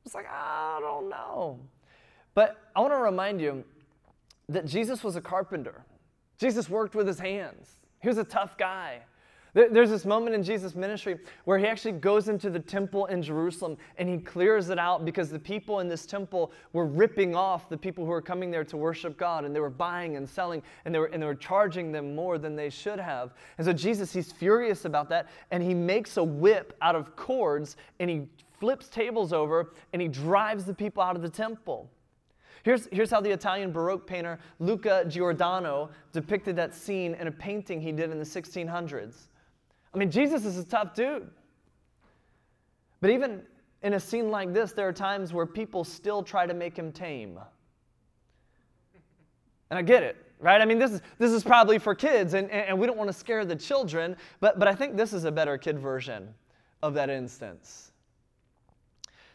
It's 0.05 0.15
like, 0.15 0.27
I 0.31 0.79
don't 0.81 1.09
know. 1.09 1.59
But 2.35 2.59
I 2.77 2.81
want 2.81 2.93
to 2.93 2.99
remind 2.99 3.41
you 3.41 3.65
that 4.51 4.67
Jesus 4.67 5.03
was 5.03 5.17
a 5.17 5.23
carpenter. 5.23 5.87
Jesus 6.37 6.69
worked 6.69 6.95
with 6.95 7.07
his 7.07 7.19
hands. 7.19 7.71
He 8.03 8.09
was 8.09 8.19
a 8.19 8.25
tough 8.25 8.59
guy. 8.59 9.01
There- 9.55 9.71
There's 9.71 9.91
this 9.91 10.05
moment 10.05 10.35
in 10.35 10.43
Jesus' 10.43 10.75
ministry 10.75 11.19
where 11.45 11.59
he 11.59 11.67
actually 11.67 11.93
goes 11.93 12.29
into 12.29 12.51
the 12.51 12.59
temple 12.59 13.07
in 13.07 13.23
Jerusalem 13.23 13.79
and 13.97 14.09
he 14.09 14.19
clears 14.19 14.69
it 14.69 14.79
out 14.79 15.05
because 15.05 15.31
the 15.31 15.39
people 15.39 15.79
in 15.79 15.89
this 15.89 16.07
temple 16.07 16.53
were 16.73 16.87
ripping 16.87 17.37
off 17.37 17.69
the 17.69 17.79
people 17.79 18.05
who 18.05 18.11
were 18.11 18.21
coming 18.21 18.51
there 18.51 18.65
to 18.65 18.77
worship 18.77 19.17
God 19.17 19.45
and 19.45 19.55
they 19.55 19.61
were 19.61 19.71
buying 19.71 20.17
and 20.17 20.29
selling 20.29 20.61
and 20.85 20.93
they 20.95 20.99
were, 20.99 21.07
and 21.07 21.23
they 21.23 21.27
were 21.27 21.37
charging 21.37 21.93
them 21.93 22.17
more 22.17 22.37
than 22.37 22.57
they 22.57 22.69
should 22.69 22.99
have. 22.99 23.33
And 23.57 23.65
so 23.65 23.73
Jesus, 23.73 24.13
he's 24.13 24.33
furious 24.33 24.85
about 24.85 25.09
that 25.11 25.29
and 25.53 25.63
he 25.63 25.73
makes 25.73 26.17
a 26.17 26.25
whip 26.25 26.77
out 26.83 26.97
of 26.97 27.15
cords 27.15 27.77
and 28.01 28.11
he 28.11 28.27
flips 28.59 28.89
tables 28.89 29.33
over 29.33 29.73
and 29.93 30.03
he 30.03 30.09
drives 30.09 30.65
the 30.65 30.75
people 30.75 31.01
out 31.01 31.15
of 31.15 31.23
the 31.23 31.31
temple. 31.31 31.89
Here's, 32.65 32.89
here's 32.91 33.11
how 33.11 33.21
the 33.21 33.31
Italian 33.31 33.71
Baroque 33.71 34.07
painter 34.07 34.41
Luca 34.59 35.05
Giordano 35.07 35.91
depicted 36.13 36.57
that 36.57 36.75
scene 36.75 37.15
in 37.15 37.29
a 37.29 37.33
painting 37.33 37.81
he 37.81 37.93
did 37.93 38.11
in 38.11 38.19
the 38.19 38.25
1600s. 38.25 39.27
I 39.95 39.99
mean, 39.99 40.11
Jesus 40.11 40.45
is 40.45 40.59
a 40.59 40.65
tough 40.65 40.95
dude. 40.95 41.31
But 43.01 43.11
even 43.11 43.43
in 43.83 43.95
a 43.95 44.01
scene 44.01 44.31
like 44.31 44.53
this, 44.53 44.73
there 44.73 44.89
are 44.89 44.93
times 44.93 45.33
where 45.33 45.47
people 45.47 45.85
still 45.85 46.23
try 46.23 46.47
to 46.47 46.55
make 46.55 46.77
him 46.77 46.91
tame. 46.91 47.39
And 49.71 49.79
I 49.79 49.83
get 49.83 50.03
it, 50.03 50.17
right? 50.41 50.61
I 50.61 50.65
mean, 50.65 50.79
this 50.79 50.93
is, 50.93 51.03
this 51.19 51.31
is 51.31 51.45
probably 51.45 51.79
for 51.79 51.95
kids, 51.95 52.35
and, 52.35 52.51
and 52.51 52.79
we 52.79 52.87
don't 52.87 52.97
want 52.97 53.09
to 53.09 53.17
scare 53.17 53.45
the 53.45 53.57
children, 53.57 54.17
but, 54.41 54.59
but 54.59 54.69
I 54.69 54.75
think 54.75 54.97
this 54.97 55.13
is 55.13 55.25
a 55.25 55.33
better 55.33 55.59
kid 55.59 55.79
version 55.79 56.33
of 56.83 56.95
that 56.95 57.11
instance. 57.11 57.93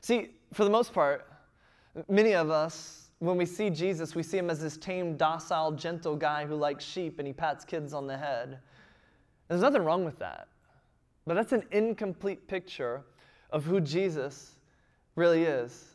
See, 0.01 0.29
for 0.53 0.63
the 0.63 0.69
most 0.69 0.93
part, 0.93 1.27
many 2.07 2.33
of 2.33 2.49
us, 2.49 3.09
when 3.19 3.37
we 3.37 3.45
see 3.45 3.69
Jesus, 3.69 4.15
we 4.15 4.23
see 4.23 4.37
him 4.37 4.49
as 4.49 4.61
this 4.61 4.77
tame, 4.77 5.17
docile, 5.17 5.73
gentle 5.73 6.15
guy 6.15 6.45
who 6.45 6.55
likes 6.55 6.85
sheep 6.85 7.19
and 7.19 7.27
he 7.27 7.33
pats 7.33 7.65
kids 7.65 7.93
on 7.93 8.07
the 8.07 8.17
head. 8.17 8.59
There's 9.49 9.61
nothing 9.61 9.83
wrong 9.83 10.05
with 10.05 10.19
that. 10.19 10.47
But 11.25 11.33
that's 11.33 11.51
an 11.51 11.63
incomplete 11.71 12.47
picture 12.47 13.03
of 13.51 13.65
who 13.65 13.81
Jesus 13.81 14.55
really 15.15 15.43
is. 15.43 15.85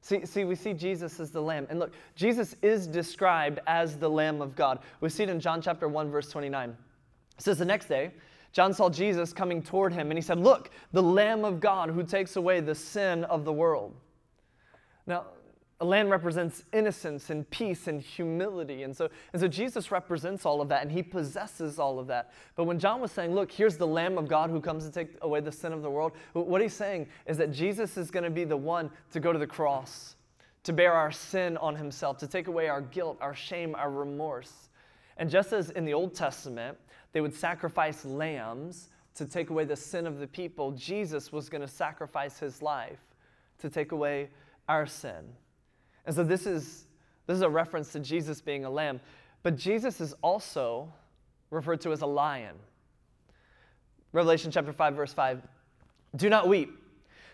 See, 0.00 0.26
see, 0.26 0.44
we 0.44 0.56
see 0.56 0.74
Jesus 0.74 1.20
as 1.20 1.30
the 1.30 1.40
Lamb. 1.40 1.66
And 1.70 1.78
look, 1.78 1.92
Jesus 2.16 2.56
is 2.60 2.88
described 2.88 3.60
as 3.68 3.96
the 3.96 4.10
Lamb 4.10 4.42
of 4.42 4.56
God. 4.56 4.80
We 5.00 5.08
see 5.08 5.22
it 5.22 5.28
in 5.28 5.38
John 5.38 5.62
chapter 5.62 5.86
1, 5.86 6.10
verse 6.10 6.28
29. 6.28 6.70
It 6.70 6.76
says, 7.38 7.58
The 7.58 7.64
next 7.64 7.86
day, 7.86 8.10
John 8.52 8.74
saw 8.74 8.90
Jesus 8.90 9.32
coming 9.32 9.62
toward 9.62 9.92
him, 9.92 10.10
and 10.10 10.18
he 10.18 10.22
said, 10.22 10.38
Look, 10.38 10.70
the 10.92 11.02
Lamb 11.02 11.44
of 11.44 11.60
God 11.60 11.88
who 11.90 12.02
takes 12.02 12.34
away 12.34 12.60
the 12.60 12.74
sin 12.74 13.24
of 13.24 13.44
the 13.44 13.52
world. 13.52 13.94
Now, 15.06 15.26
a 15.82 15.84
lamb 15.84 16.08
represents 16.08 16.62
innocence 16.72 17.28
and 17.30 17.48
peace 17.50 17.88
and 17.88 18.00
humility. 18.00 18.84
And 18.84 18.96
so, 18.96 19.10
and 19.32 19.42
so 19.42 19.48
Jesus 19.48 19.90
represents 19.90 20.46
all 20.46 20.60
of 20.60 20.68
that 20.68 20.82
and 20.82 20.92
he 20.92 21.02
possesses 21.02 21.80
all 21.80 21.98
of 21.98 22.06
that. 22.06 22.32
But 22.54 22.64
when 22.64 22.78
John 22.78 23.00
was 23.00 23.10
saying, 23.10 23.34
Look, 23.34 23.50
here's 23.50 23.76
the 23.76 23.86
Lamb 23.86 24.16
of 24.16 24.28
God 24.28 24.48
who 24.48 24.60
comes 24.60 24.84
to 24.86 24.92
take 24.92 25.16
away 25.22 25.40
the 25.40 25.50
sin 25.50 25.72
of 25.72 25.82
the 25.82 25.90
world, 25.90 26.12
what 26.34 26.62
he's 26.62 26.72
saying 26.72 27.08
is 27.26 27.36
that 27.38 27.50
Jesus 27.50 27.96
is 27.96 28.12
going 28.12 28.22
to 28.22 28.30
be 28.30 28.44
the 28.44 28.56
one 28.56 28.90
to 29.10 29.18
go 29.18 29.32
to 29.32 29.38
the 29.40 29.46
cross, 29.46 30.14
to 30.62 30.72
bear 30.72 30.92
our 30.92 31.10
sin 31.10 31.56
on 31.56 31.74
himself, 31.74 32.16
to 32.18 32.28
take 32.28 32.46
away 32.46 32.68
our 32.68 32.80
guilt, 32.80 33.18
our 33.20 33.34
shame, 33.34 33.74
our 33.74 33.90
remorse. 33.90 34.68
And 35.16 35.28
just 35.28 35.52
as 35.52 35.70
in 35.70 35.84
the 35.84 35.94
Old 35.94 36.14
Testament, 36.14 36.78
they 37.10 37.20
would 37.20 37.34
sacrifice 37.34 38.04
lambs 38.04 38.90
to 39.16 39.26
take 39.26 39.50
away 39.50 39.64
the 39.64 39.76
sin 39.76 40.06
of 40.06 40.20
the 40.20 40.28
people, 40.28 40.70
Jesus 40.70 41.32
was 41.32 41.48
going 41.48 41.60
to 41.60 41.68
sacrifice 41.68 42.38
his 42.38 42.62
life 42.62 43.00
to 43.58 43.68
take 43.68 43.92
away 43.92 44.30
our 44.68 44.86
sin. 44.86 45.34
And 46.06 46.14
so 46.14 46.24
this 46.24 46.46
is, 46.46 46.86
this 47.26 47.36
is 47.36 47.42
a 47.42 47.48
reference 47.48 47.92
to 47.92 48.00
Jesus 48.00 48.40
being 48.40 48.64
a 48.64 48.70
lamb. 48.70 49.00
But 49.42 49.56
Jesus 49.56 50.00
is 50.00 50.14
also 50.22 50.92
referred 51.50 51.80
to 51.82 51.92
as 51.92 52.02
a 52.02 52.06
lion. 52.06 52.56
Revelation 54.12 54.50
chapter 54.50 54.72
5, 54.72 54.94
verse 54.94 55.12
5. 55.12 55.42
Do 56.16 56.28
not 56.28 56.48
weep. 56.48 56.70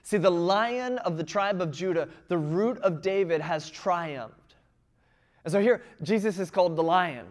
See, 0.02 0.16
the 0.16 0.30
lion 0.30 0.98
of 0.98 1.16
the 1.16 1.24
tribe 1.24 1.60
of 1.60 1.70
Judah, 1.70 2.08
the 2.28 2.38
root 2.38 2.78
of 2.78 3.02
David, 3.02 3.40
has 3.40 3.68
triumphed. 3.68 4.54
And 5.44 5.52
so 5.52 5.60
here, 5.60 5.82
Jesus 6.02 6.38
is 6.38 6.50
called 6.50 6.76
the 6.76 6.82
lion. 6.82 7.26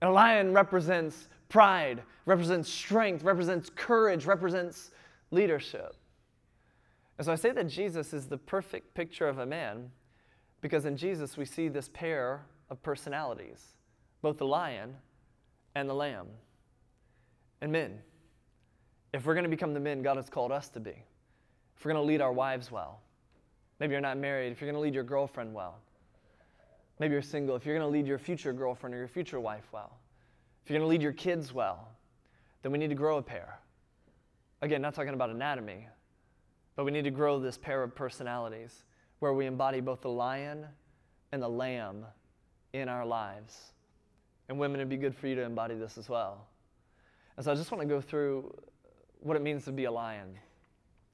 And 0.00 0.10
a 0.10 0.12
lion 0.12 0.52
represents 0.52 1.28
pride, 1.48 2.02
represents 2.24 2.68
strength, 2.68 3.22
represents 3.24 3.70
courage, 3.74 4.26
represents 4.26 4.90
leadership. 5.30 5.94
And 7.18 7.24
so 7.24 7.32
I 7.32 7.36
say 7.36 7.52
that 7.52 7.68
Jesus 7.68 8.12
is 8.12 8.26
the 8.26 8.38
perfect 8.38 8.94
picture 8.94 9.28
of 9.28 9.38
a 9.38 9.46
man 9.46 9.90
because 10.60 10.86
in 10.86 10.96
Jesus 10.96 11.36
we 11.36 11.44
see 11.44 11.68
this 11.68 11.88
pair 11.88 12.44
of 12.70 12.82
personalities, 12.82 13.74
both 14.22 14.38
the 14.38 14.46
lion 14.46 14.96
and 15.74 15.88
the 15.88 15.94
lamb. 15.94 16.26
And 17.60 17.72
men, 17.72 17.98
if 19.12 19.24
we're 19.26 19.34
going 19.34 19.44
to 19.44 19.50
become 19.50 19.74
the 19.74 19.80
men 19.80 20.02
God 20.02 20.16
has 20.16 20.28
called 20.28 20.52
us 20.52 20.68
to 20.70 20.80
be, 20.80 21.02
if 21.76 21.84
we're 21.84 21.92
going 21.92 22.02
to 22.02 22.06
lead 22.06 22.20
our 22.20 22.32
wives 22.32 22.70
well, 22.70 23.00
maybe 23.80 23.92
you're 23.92 24.00
not 24.00 24.18
married, 24.18 24.52
if 24.52 24.60
you're 24.60 24.70
going 24.70 24.80
to 24.80 24.84
lead 24.84 24.94
your 24.94 25.04
girlfriend 25.04 25.54
well, 25.54 25.78
maybe 26.98 27.12
you're 27.12 27.22
single, 27.22 27.56
if 27.56 27.64
you're 27.64 27.76
going 27.76 27.86
to 27.86 27.92
lead 27.92 28.06
your 28.06 28.18
future 28.18 28.52
girlfriend 28.52 28.94
or 28.94 28.98
your 28.98 29.08
future 29.08 29.40
wife 29.40 29.68
well, 29.72 29.98
if 30.64 30.70
you're 30.70 30.78
going 30.78 30.88
to 30.88 30.90
lead 30.90 31.02
your 31.02 31.12
kids 31.12 31.52
well, 31.52 31.88
then 32.62 32.72
we 32.72 32.78
need 32.78 32.88
to 32.88 32.94
grow 32.94 33.18
a 33.18 33.22
pair. 33.22 33.60
Again, 34.62 34.82
not 34.82 34.94
talking 34.94 35.14
about 35.14 35.30
anatomy, 35.30 35.86
but 36.74 36.84
we 36.84 36.90
need 36.90 37.04
to 37.04 37.10
grow 37.10 37.38
this 37.38 37.56
pair 37.56 37.82
of 37.82 37.94
personalities 37.94 38.84
where 39.18 39.32
we 39.32 39.46
embody 39.46 39.80
both 39.80 40.02
the 40.02 40.10
lion 40.10 40.66
and 41.32 41.42
the 41.42 41.48
lamb 41.48 42.04
in 42.72 42.88
our 42.88 43.04
lives. 43.04 43.72
And 44.48 44.58
women, 44.58 44.80
it'd 44.80 44.88
be 44.88 44.96
good 44.96 45.14
for 45.14 45.26
you 45.26 45.34
to 45.36 45.42
embody 45.42 45.74
this 45.74 45.98
as 45.98 46.08
well. 46.08 46.46
And 47.36 47.44
so 47.44 47.52
I 47.52 47.54
just 47.54 47.70
want 47.70 47.82
to 47.82 47.88
go 47.88 48.00
through 48.00 48.54
what 49.20 49.36
it 49.36 49.42
means 49.42 49.64
to 49.64 49.72
be 49.72 49.84
a 49.84 49.90
lion. 49.90 50.38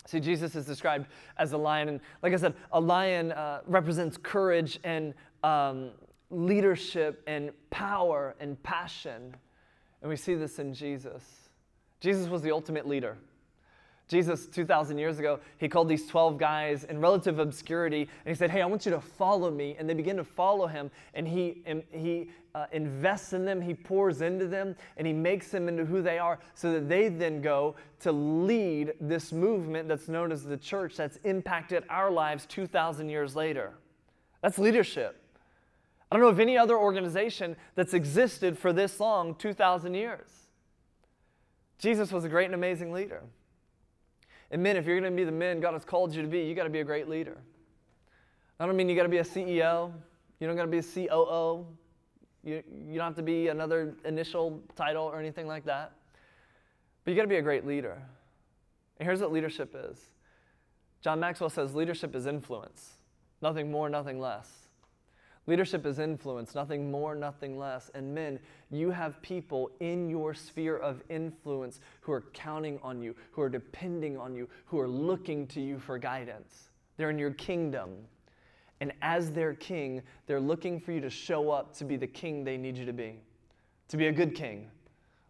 See, 0.07 0.21
Jesus 0.21 0.57
is 0.57 0.67
described 0.67 1.07
as 1.39 1.53
a 1.53 1.57
lion. 1.57 1.89
And 1.89 2.01
like 2.23 2.33
I 2.33 2.37
said, 2.37 2.55
a 2.73 2.81
lion 2.81 3.33
uh, 3.33 3.61
represents 3.67 4.19
courage 4.19 4.79
and 4.85 5.15
um, 5.45 5.91
leadership 6.31 7.23
and 7.27 7.51
power 7.71 8.35
and 8.41 8.61
passion. 8.63 9.35
And 10.01 10.09
we 10.09 10.17
see 10.17 10.35
this 10.35 10.59
in 10.59 10.75
Jesus. 10.75 11.23
Jesus 12.01 12.29
was 12.29 12.43
the 12.43 12.51
ultimate 12.51 12.87
leader. 12.87 13.17
Jesus, 14.13 14.45
2,000 14.45 14.99
years 14.99 15.19
ago, 15.19 15.41
he 15.57 15.71
called 15.71 15.89
these 15.89 16.07
12 16.07 16.37
guys 16.37 16.85
in 16.85 17.01
relative 17.01 17.39
obscurity 17.39 18.03
and 18.03 18.29
he 18.29 18.35
said, 18.35 18.51
Hey, 18.51 18.61
I 18.61 18.67
want 18.67 18.85
you 18.85 18.93
to 18.93 19.01
follow 19.01 19.51
me. 19.51 19.75
And 19.79 19.89
they 19.89 19.95
begin 19.95 20.19
to 20.19 20.25
follow 20.25 20.67
him 20.67 20.91
and 21.15 21.27
he, 21.27 21.63
and 21.65 21.83
he 21.91 22.29
uh, 22.55 22.67
invests 22.73 23.33
in 23.33 23.47
them, 23.47 23.63
he 23.63 23.73
pours 23.73 24.21
into 24.21 24.47
them, 24.47 24.77
and 24.99 25.07
he 25.07 25.15
makes 25.15 25.49
them 25.49 25.67
into 25.67 25.87
who 25.87 26.03
they 26.03 26.19
are 26.19 26.39
so 26.55 26.75
that 26.75 26.91
they 26.91 27.09
then 27.09 27.41
go 27.41 27.75
to 28.01 28.13
lead 28.13 28.93
this 29.01 29.33
movement 29.33 29.89
that's 29.89 30.09
known 30.09 30.31
as 30.31 30.45
the 30.45 30.59
church 30.59 30.95
that's 30.95 31.17
impacted 31.25 31.83
our 31.89 32.11
lives 32.11 32.45
2,000 32.45 33.09
years 33.09 33.35
later. 33.35 33.73
That's 34.43 34.59
leadership. 34.59 35.25
I 36.11 36.17
don't 36.17 36.23
know 36.23 36.29
of 36.29 36.39
any 36.39 36.59
other 36.59 36.77
organization 36.77 37.57
that's 37.77 37.95
existed 37.95 38.59
for 38.59 38.75
this 38.75 39.01
long, 39.01 39.37
2,000 39.37 39.95
years. 39.95 40.29
Jesus 41.79 42.13
was 42.13 42.27
a 42.27 42.29
great 42.29 42.45
and 42.45 42.55
amazing 42.55 42.93
leader. 42.93 43.23
And 44.53 44.63
men, 44.63 44.77
if 44.77 44.87
you're 44.87 45.01
going 45.01 45.11
to 45.11 45.17
be 45.17 45.25
the 45.25 45.33
men 45.33 45.61
God 45.61 45.73
has 45.73 45.85
called 45.85 46.15
you 46.15 46.23
to 46.23 46.29
be, 46.29 46.41
you 46.41 46.55
got 46.55 46.65
to 46.65 46.71
be 46.71 46.81
a 46.81 46.85
great 46.85 47.09
leader. 47.09 47.39
I 48.61 48.67
don't 48.67 48.77
mean 48.77 48.89
you 48.89 48.95
got 48.95 49.05
to 49.05 49.09
be 49.09 49.19
a 49.19 49.25
CEO. 49.25 49.93
You 50.39 50.47
don't 50.47 50.57
got 50.57 50.65
to 50.65 50.69
be 50.69 50.79
a 50.79 50.83
COO. 50.83 51.67
You, 52.45 52.63
you 52.87 52.97
don't 52.97 53.07
have 53.07 53.17
to 53.17 53.23
be 53.23 53.49
another 53.49 53.95
initial 54.05 54.61
title 54.77 55.05
or 55.05 55.19
anything 55.19 55.47
like 55.47 55.65
that. 55.65 55.93
But 57.05 57.11
you 57.11 57.17
got 57.17 57.23
to 57.23 57.29
be 57.29 57.37
a 57.37 57.43
great 57.43 57.67
leader. 57.67 58.01
And 58.99 59.07
here's 59.07 59.21
what 59.21 59.33
leadership 59.33 59.75
is 59.75 59.99
John 61.01 61.19
Maxwell 61.19 61.51
says 61.51 61.75
leadership 61.75 62.15
is 62.15 62.27
influence, 62.27 62.99
nothing 63.41 63.71
more, 63.71 63.89
nothing 63.89 64.21
less. 64.21 64.62
Leadership 65.49 65.85
is 65.87 65.99
influence, 65.99 66.55
nothing 66.55 66.91
more, 66.91 67.17
nothing 67.17 67.59
less. 67.59 67.91
And 67.95 68.15
men, 68.15 68.39
you 68.71 68.91
have 68.91 69.21
people 69.23 69.71
in 69.81 70.09
your 70.09 70.35
sphere 70.35 70.77
of 70.77 71.03
influence 71.09 71.81
who 72.01 72.13
are 72.13 72.25
counting 72.33 72.79
on 72.83 73.03
you, 73.03 73.17
who 73.33 73.43
are 73.43 73.49
depending 73.49 74.17
on 74.17 74.37
you, 74.37 74.49
who 74.67 74.79
are 74.79 74.87
looking 74.87 75.49
to 75.49 75.61
you 75.61 75.81
for 75.81 75.99
guidance. 75.99 76.69
They're 76.97 77.11
in 77.11 77.19
your 77.19 77.33
kingdom. 77.33 77.91
And 78.81 78.93
as 79.03 79.33
their 79.33 79.55
king, 79.55 80.03
they're 80.27 80.41
looking 80.41 80.79
for 80.79 80.93
you 80.93 81.01
to 81.01 81.11
show 81.11 81.51
up 81.51 81.75
to 81.77 81.85
be 81.85 81.97
the 81.97 82.07
king 82.07 82.45
they 82.45 82.57
need 82.57 82.77
you 82.77 82.85
to 82.85 82.93
be, 82.93 83.21
to 83.89 83.97
be 83.97 84.07
a 84.07 84.13
good 84.13 84.37
king. 84.37 84.71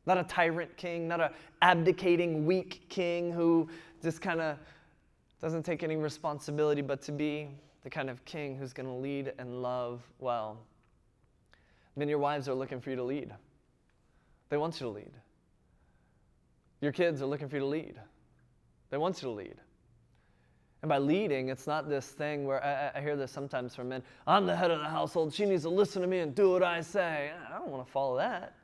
Not 0.04 0.18
a 0.18 0.24
tyrant 0.24 0.76
king, 0.76 1.08
not 1.08 1.20
a 1.20 1.32
abdicating, 1.62 2.44
weak 2.44 2.86
king 2.90 3.32
who 3.32 3.68
just 4.02 4.20
kind 4.20 4.40
of 4.40 4.58
doesn't 5.40 5.62
take 5.62 5.82
any 5.82 5.96
responsibility, 5.96 6.82
but 6.82 7.00
to 7.02 7.12
be 7.12 7.48
the 7.82 7.90
kind 7.90 8.08
of 8.08 8.24
king 8.24 8.56
who's 8.56 8.72
going 8.72 8.86
to 8.86 8.94
lead 8.94 9.32
and 9.38 9.62
love 9.62 10.02
well. 10.18 10.58
Men, 11.96 12.08
your 12.08 12.18
wives 12.18 12.48
are 12.48 12.54
looking 12.54 12.80
for 12.80 12.90
you 12.90 12.96
to 12.96 13.02
lead. 13.02 13.32
They 14.48 14.56
want 14.56 14.80
you 14.80 14.86
to 14.86 14.92
lead. 14.92 15.12
Your 16.80 16.92
kids 16.92 17.22
are 17.22 17.26
looking 17.26 17.48
for 17.48 17.56
you 17.56 17.60
to 17.60 17.66
lead. 17.66 17.94
They 18.90 18.98
want 18.98 19.22
you 19.22 19.28
to 19.28 19.34
lead. 19.34 19.56
And 20.82 20.88
by 20.88 20.98
leading, 20.98 21.48
it's 21.48 21.66
not 21.66 21.88
this 21.88 22.08
thing 22.08 22.44
where 22.44 22.62
I, 22.62 22.98
I, 22.98 23.00
hear 23.00 23.16
this 23.16 23.30
sometimes 23.30 23.74
from 23.74 23.88
men 23.88 24.02
I'm 24.26 24.46
the 24.46 24.56
head 24.56 24.72
of 24.72 24.80
the 24.80 24.88
household. 24.88 25.32
She 25.32 25.44
needs 25.46 25.62
to 25.62 25.68
listen 25.68 26.02
to 26.02 26.08
me 26.08 26.18
and 26.18 26.34
do 26.34 26.50
what 26.50 26.64
I 26.64 26.80
say. 26.80 27.30
I 27.48 27.56
don't 27.56 27.68
want 27.68 27.86
to 27.86 27.92
follow 27.92 28.16
that. 28.16 28.56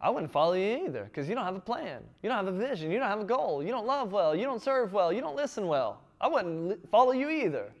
I 0.00 0.08
wouldn't 0.10 0.32
follow 0.32 0.54
you 0.54 0.86
either 0.86 1.04
because 1.04 1.28
you 1.28 1.34
don't 1.34 1.44
have 1.44 1.56
a 1.56 1.60
plan. 1.60 2.02
You 2.22 2.30
don't 2.30 2.44
have 2.44 2.54
a 2.54 2.58
vision. 2.58 2.90
You 2.90 2.98
don't 2.98 3.08
have 3.08 3.20
a 3.20 3.24
goal. 3.24 3.62
You 3.62 3.70
don't 3.70 3.86
love 3.86 4.10
well. 4.10 4.34
You 4.34 4.44
don't 4.44 4.62
serve 4.62 4.92
well. 4.92 5.12
You 5.12 5.20
don't 5.20 5.36
listen 5.36 5.66
well. 5.66 6.00
I 6.20 6.28
wouldn't 6.28 6.88
follow 6.90 7.12
you 7.12 7.28
either. 7.30 7.72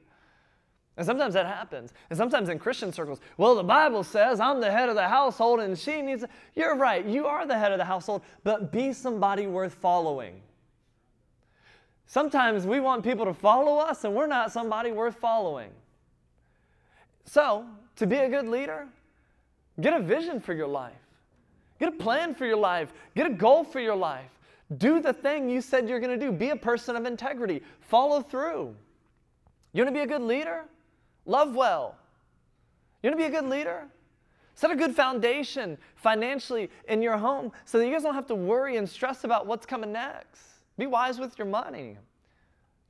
And 0.96 1.06
sometimes 1.06 1.34
that 1.34 1.46
happens. 1.46 1.92
And 2.10 2.16
sometimes 2.16 2.48
in 2.48 2.58
Christian 2.58 2.92
circles, 2.92 3.20
well, 3.36 3.54
the 3.54 3.62
Bible 3.62 4.02
says 4.02 4.40
I'm 4.40 4.60
the 4.60 4.70
head 4.70 4.88
of 4.88 4.96
the 4.96 5.08
household 5.08 5.60
and 5.60 5.78
she 5.78 6.02
needs. 6.02 6.24
You're 6.56 6.74
right. 6.74 7.06
You 7.06 7.26
are 7.26 7.46
the 7.46 7.56
head 7.56 7.70
of 7.70 7.78
the 7.78 7.84
household, 7.84 8.22
but 8.42 8.72
be 8.72 8.92
somebody 8.92 9.46
worth 9.46 9.74
following. 9.74 10.40
Sometimes 12.06 12.66
we 12.66 12.80
want 12.80 13.04
people 13.04 13.26
to 13.26 13.34
follow 13.34 13.78
us 13.78 14.02
and 14.02 14.14
we're 14.14 14.26
not 14.26 14.50
somebody 14.50 14.90
worth 14.90 15.14
following. 15.16 15.70
So, 17.26 17.66
to 17.96 18.06
be 18.06 18.16
a 18.16 18.28
good 18.28 18.48
leader, 18.48 18.88
get 19.80 19.92
a 19.92 20.00
vision 20.00 20.40
for 20.40 20.54
your 20.54 20.66
life, 20.66 20.96
get 21.78 21.90
a 21.90 21.96
plan 21.96 22.34
for 22.34 22.46
your 22.46 22.56
life, 22.56 22.92
get 23.14 23.26
a 23.26 23.34
goal 23.34 23.62
for 23.62 23.78
your 23.78 23.94
life. 23.94 24.30
Do 24.76 25.00
the 25.00 25.12
thing 25.12 25.48
you 25.48 25.62
said 25.62 25.88
you're 25.88 26.00
going 26.00 26.18
to 26.18 26.26
do. 26.26 26.30
Be 26.30 26.50
a 26.50 26.56
person 26.56 26.94
of 26.94 27.06
integrity. 27.06 27.62
Follow 27.80 28.20
through. 28.20 28.74
You 29.72 29.82
want 29.82 29.94
to 29.94 29.98
be 29.98 30.04
a 30.04 30.06
good 30.06 30.22
leader? 30.22 30.64
Love 31.24 31.54
well. 31.54 31.96
You 33.02 33.10
want 33.10 33.18
to 33.18 33.28
be 33.28 33.34
a 33.34 33.40
good 33.40 33.48
leader? 33.48 33.86
Set 34.54 34.70
a 34.70 34.76
good 34.76 34.94
foundation 34.94 35.78
financially 35.94 36.68
in 36.88 37.00
your 37.00 37.16
home 37.16 37.52
so 37.64 37.78
that 37.78 37.86
you 37.86 37.92
guys 37.92 38.02
don't 38.02 38.14
have 38.14 38.26
to 38.26 38.34
worry 38.34 38.76
and 38.76 38.88
stress 38.88 39.24
about 39.24 39.46
what's 39.46 39.64
coming 39.64 39.92
next. 39.92 40.42
Be 40.76 40.86
wise 40.86 41.18
with 41.18 41.38
your 41.38 41.46
money. 41.46 41.96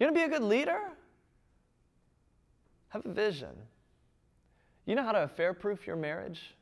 You 0.01 0.07
want 0.07 0.17
to 0.17 0.21
be 0.21 0.25
a 0.25 0.29
good 0.29 0.47
leader? 0.47 0.81
Have 2.89 3.05
a 3.05 3.13
vision. 3.13 3.55
You 4.87 4.95
know 4.95 5.03
how 5.03 5.13
to 5.13 5.25
affair 5.25 5.53
proof 5.53 5.87
your 5.87 5.97
marriage? 5.97 6.55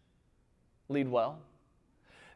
Lead 0.88 1.08
well. 1.08 1.38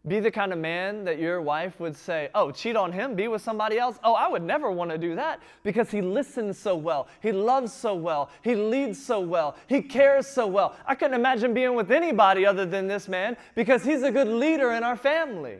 Be 0.09 0.19
the 0.19 0.31
kind 0.31 0.51
of 0.51 0.59
man 0.59 1.05
that 1.05 1.19
your 1.19 1.43
wife 1.43 1.79
would 1.79 1.95
say, 1.95 2.31
Oh, 2.35 2.51
cheat 2.51 2.75
on 2.75 2.91
him, 2.91 3.15
be 3.15 3.29
with 3.29 3.43
somebody 3.43 3.79
else. 3.79 3.99
Oh, 4.03 4.15
I 4.15 4.29
would 4.29 4.43
never 4.43 4.71
want 4.71 4.91
to 4.91 4.97
do 4.97 5.15
that 5.17 5.41
because 5.63 5.91
he 5.91 6.01
listens 6.01 6.59
so 6.59 6.75
well. 6.75 7.07
He 7.21 7.33
loves 7.33 7.71
so 7.71 7.95
well. 7.95 8.31
He 8.43 8.55
leads 8.55 9.05
so 9.05 9.21
well. 9.21 9.57
He 9.67 9.83
cares 9.83 10.27
so 10.27 10.47
well. 10.47 10.75
I 10.87 10.95
couldn't 10.95 11.21
imagine 11.21 11.53
being 11.53 11.75
with 11.75 11.91
anybody 11.91 12.47
other 12.47 12.65
than 12.65 12.89
this 12.89 13.09
man 13.09 13.37
because 13.55 13.85
he's 13.85 14.03
a 14.03 14.11
good 14.11 14.29
leader 14.29 14.73
in 14.73 14.85
our 14.85 14.97
family. 14.97 15.59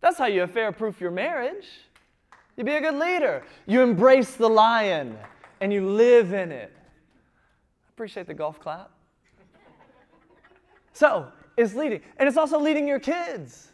That's 0.00 0.18
how 0.18 0.26
you 0.26 0.42
affair 0.42 0.72
proof 0.72 1.00
your 1.00 1.12
marriage. 1.12 1.66
You 2.56 2.64
be 2.64 2.72
a 2.72 2.80
good 2.80 2.96
leader. 2.96 3.44
You 3.66 3.82
embrace 3.82 4.34
the 4.34 4.48
lion 4.48 5.16
and 5.60 5.72
you 5.72 5.88
live 5.88 6.32
in 6.32 6.50
it. 6.50 6.72
I 6.76 7.88
appreciate 7.94 8.26
the 8.26 8.34
golf 8.34 8.58
clap. 8.58 8.90
So, 10.92 11.28
is 11.56 11.74
leading. 11.74 12.00
And 12.16 12.28
it's 12.28 12.36
also 12.36 12.58
leading 12.58 12.86
your 12.86 13.00
kids. 13.00 13.72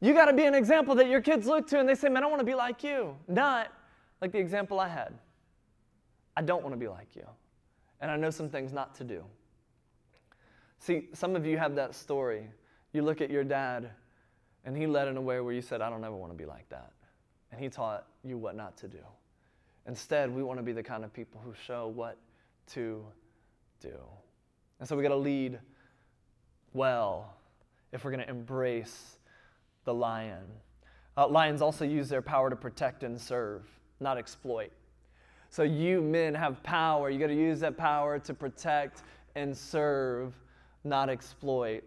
You 0.00 0.14
got 0.14 0.26
to 0.26 0.32
be 0.32 0.44
an 0.44 0.54
example 0.54 0.94
that 0.96 1.08
your 1.08 1.20
kids 1.20 1.46
look 1.46 1.66
to 1.68 1.78
and 1.78 1.88
they 1.88 1.94
say, 1.94 2.08
Man, 2.08 2.24
I 2.24 2.26
want 2.26 2.40
to 2.40 2.46
be 2.46 2.54
like 2.54 2.82
you. 2.82 3.16
Not 3.28 3.72
like 4.20 4.32
the 4.32 4.38
example 4.38 4.80
I 4.80 4.88
had. 4.88 5.14
I 6.36 6.42
don't 6.42 6.62
want 6.62 6.72
to 6.74 6.78
be 6.78 6.88
like 6.88 7.14
you. 7.14 7.26
And 8.00 8.10
I 8.10 8.16
know 8.16 8.30
some 8.30 8.48
things 8.48 8.72
not 8.72 8.94
to 8.96 9.04
do. 9.04 9.24
See, 10.78 11.08
some 11.12 11.36
of 11.36 11.44
you 11.44 11.58
have 11.58 11.74
that 11.74 11.94
story. 11.94 12.48
You 12.92 13.02
look 13.02 13.20
at 13.20 13.30
your 13.30 13.44
dad 13.44 13.90
and 14.64 14.76
he 14.76 14.86
led 14.86 15.08
in 15.08 15.16
a 15.16 15.20
way 15.20 15.40
where 15.40 15.52
you 15.52 15.62
said, 15.62 15.80
I 15.82 15.90
don't 15.90 16.04
ever 16.04 16.16
want 16.16 16.32
to 16.32 16.38
be 16.38 16.46
like 16.46 16.68
that. 16.70 16.92
And 17.52 17.60
he 17.60 17.68
taught 17.68 18.06
you 18.24 18.38
what 18.38 18.56
not 18.56 18.76
to 18.78 18.88
do. 18.88 18.98
Instead, 19.86 20.34
we 20.34 20.42
want 20.42 20.58
to 20.58 20.62
be 20.62 20.72
the 20.72 20.82
kind 20.82 21.04
of 21.04 21.12
people 21.12 21.40
who 21.44 21.52
show 21.66 21.88
what 21.88 22.16
to 22.72 23.04
do. 23.80 23.98
And 24.78 24.88
so 24.88 24.96
we 24.96 25.02
got 25.02 25.10
to 25.10 25.16
lead 25.16 25.58
well 26.72 27.34
if 27.92 28.04
we're 28.04 28.10
going 28.10 28.24
to 28.24 28.30
embrace 28.30 29.16
the 29.84 29.94
lion. 29.94 30.44
Uh, 31.16 31.26
lions 31.26 31.60
also 31.62 31.84
use 31.84 32.08
their 32.08 32.22
power 32.22 32.50
to 32.50 32.56
protect 32.56 33.02
and 33.02 33.20
serve, 33.20 33.62
not 33.98 34.16
exploit. 34.16 34.70
So 35.50 35.64
you 35.64 36.00
men 36.00 36.34
have 36.34 36.62
power. 36.62 37.10
You 37.10 37.18
got 37.18 37.26
to 37.26 37.34
use 37.34 37.60
that 37.60 37.76
power 37.76 38.18
to 38.20 38.34
protect 38.34 39.02
and 39.34 39.56
serve, 39.56 40.32
not 40.84 41.08
exploit. 41.08 41.82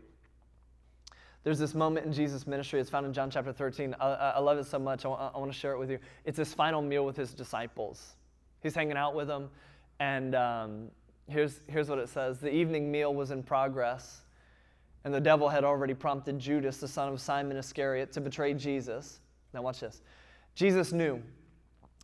There's 1.43 1.59
this 1.59 1.73
moment 1.73 2.05
in 2.05 2.13
Jesus' 2.13 2.45
ministry. 2.45 2.79
It's 2.79 2.89
found 2.89 3.05
in 3.05 3.13
John 3.13 3.29
chapter 3.29 3.51
13. 3.51 3.95
I, 3.99 4.07
I 4.07 4.39
love 4.39 4.57
it 4.57 4.65
so 4.65 4.79
much. 4.79 5.05
I, 5.05 5.09
want 5.09 5.51
to 5.51 5.57
share 5.57 5.73
it 5.73 5.79
with 5.79 5.89
you. 5.89 5.99
It's 6.25 6.37
his 6.37 6.53
final 6.53 6.81
meal 6.81 7.05
with 7.05 7.17
his 7.17 7.33
disciples. 7.33 8.15
He's 8.61 8.75
hanging 8.75 8.95
out 8.95 9.13
with 9.13 9.27
them, 9.27 9.49
and 9.99 10.35
um, 10.35 10.87
here's, 11.27 11.59
here's 11.67 11.89
what 11.89 11.99
it 11.99 12.07
says 12.07 12.39
The 12.39 12.53
evening 12.53 12.89
meal 12.89 13.13
was 13.13 13.31
in 13.31 13.43
progress. 13.43 14.22
And 15.05 15.13
the 15.13 15.19
devil 15.19 15.49
had 15.49 15.63
already 15.63 15.93
prompted 15.93 16.39
Judas, 16.39 16.77
the 16.77 16.87
son 16.87 17.09
of 17.09 17.19
Simon 17.19 17.57
Iscariot, 17.57 18.11
to 18.13 18.21
betray 18.21 18.53
Jesus. 18.53 19.19
Now, 19.53 19.61
watch 19.61 19.81
this. 19.81 20.01
Jesus 20.55 20.91
knew 20.93 21.21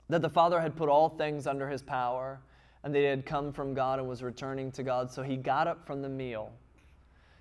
that 0.10 0.22
the 0.22 0.30
Father 0.30 0.60
had 0.60 0.76
put 0.76 0.90
all 0.90 1.10
things 1.10 1.48
under 1.48 1.70
his 1.70 1.82
power 1.82 2.40
and 2.84 2.94
that 2.94 3.00
he 3.00 3.06
had 3.06 3.26
come 3.26 3.54
from 3.54 3.74
God 3.74 4.00
and 4.00 4.08
was 4.08 4.24
returning 4.24 4.72
to 4.74 4.84
God. 4.84 5.12
So 5.12 5.22
he 5.22 5.38
got 5.38 5.68
up 5.68 5.86
from 5.86 6.02
the 6.02 6.10
meal. 6.10 6.52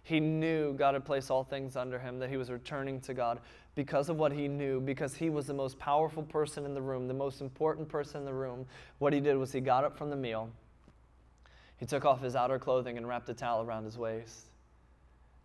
He 0.03 0.21
knew 0.21 0.73
God 0.73 0.95
had 0.95 1.05
placed 1.05 1.31
all 1.31 1.45
things 1.45 1.77
under 1.77 1.99
him, 1.99 2.19
that 2.19 2.31
he 2.31 2.37
was 2.37 2.51
returning 2.51 3.01
to 3.03 3.15
God 3.15 3.41
because 3.75 4.09
of 4.09 4.17
what 4.17 4.33
he 4.33 4.49
knew, 4.49 4.81
because 4.81 5.15
he 5.15 5.29
was 5.29 5.47
the 5.47 5.55
most 5.55 5.79
powerful 5.79 6.23
person 6.23 6.65
in 6.65 6.75
the 6.75 6.81
room, 6.81 7.07
the 7.07 7.15
most 7.15 7.41
important 7.41 7.89
person 7.89 8.21
in 8.21 8.25
the 8.25 8.33
room. 8.33 8.67
What 8.99 9.13
he 9.13 9.21
did 9.21 9.37
was 9.37 9.53
he 9.53 9.61
got 9.61 9.85
up 9.85 9.99
from 9.99 10.11
the 10.11 10.17
meal. 10.17 10.51
He 11.77 11.87
took 11.87 12.05
off 12.05 12.23
his 12.23 12.35
outer 12.35 12.59
clothing 12.59 12.97
and 12.97 13.07
wrapped 13.07 13.29
a 13.29 13.35
towel 13.35 13.63
around 13.63 13.85
his 13.85 13.99
waist. 13.99 14.47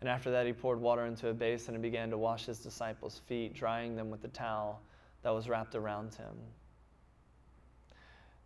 And 0.04 0.10
after 0.10 0.30
that, 0.32 0.44
he 0.44 0.52
poured 0.52 0.82
water 0.82 1.06
into 1.06 1.28
a 1.28 1.32
basin 1.32 1.74
and 1.74 1.80
began 1.80 2.10
to 2.10 2.18
wash 2.18 2.44
his 2.44 2.58
disciples' 2.58 3.22
feet, 3.24 3.54
drying 3.54 3.96
them 3.96 4.10
with 4.10 4.20
the 4.20 4.28
towel 4.28 4.82
that 5.22 5.30
was 5.30 5.48
wrapped 5.48 5.74
around 5.74 6.12
him. 6.12 6.36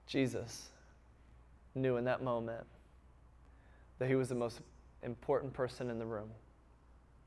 Jesus 0.07 0.69
knew 1.75 1.97
in 1.97 2.05
that 2.05 2.23
moment 2.23 2.65
that 3.99 4.07
he 4.07 4.15
was 4.15 4.29
the 4.29 4.37
most 4.37 4.61
important 5.03 5.53
person 5.53 5.91
in 5.91 5.99
the 5.99 6.07
room, 6.07 6.31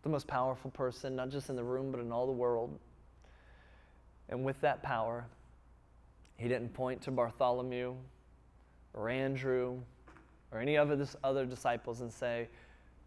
the 0.03 0.07
most 0.07 0.27
powerful 0.27 0.71
person, 0.71 1.13
not 1.13 1.27
just 1.27 1.49
in 1.49 1.57
the 1.57 1.63
room, 1.65 1.91
but 1.91 1.99
in 1.99 2.09
all 2.09 2.25
the 2.25 2.31
world. 2.31 2.79
And 4.29 4.45
with 4.45 4.61
that 4.61 4.81
power, 4.81 5.25
he 6.37 6.47
didn't 6.47 6.73
point 6.73 7.01
to 7.01 7.11
Bartholomew 7.11 7.95
or 8.93 9.09
Andrew 9.09 9.81
or 10.53 10.59
any 10.59 10.77
of 10.77 10.87
his 10.87 11.17
other 11.21 11.45
disciples 11.45 11.99
and 11.99 12.09
say, 12.09 12.47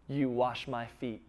You 0.07 0.29
wash 0.29 0.67
my 0.67 0.85
feet. 0.85 1.21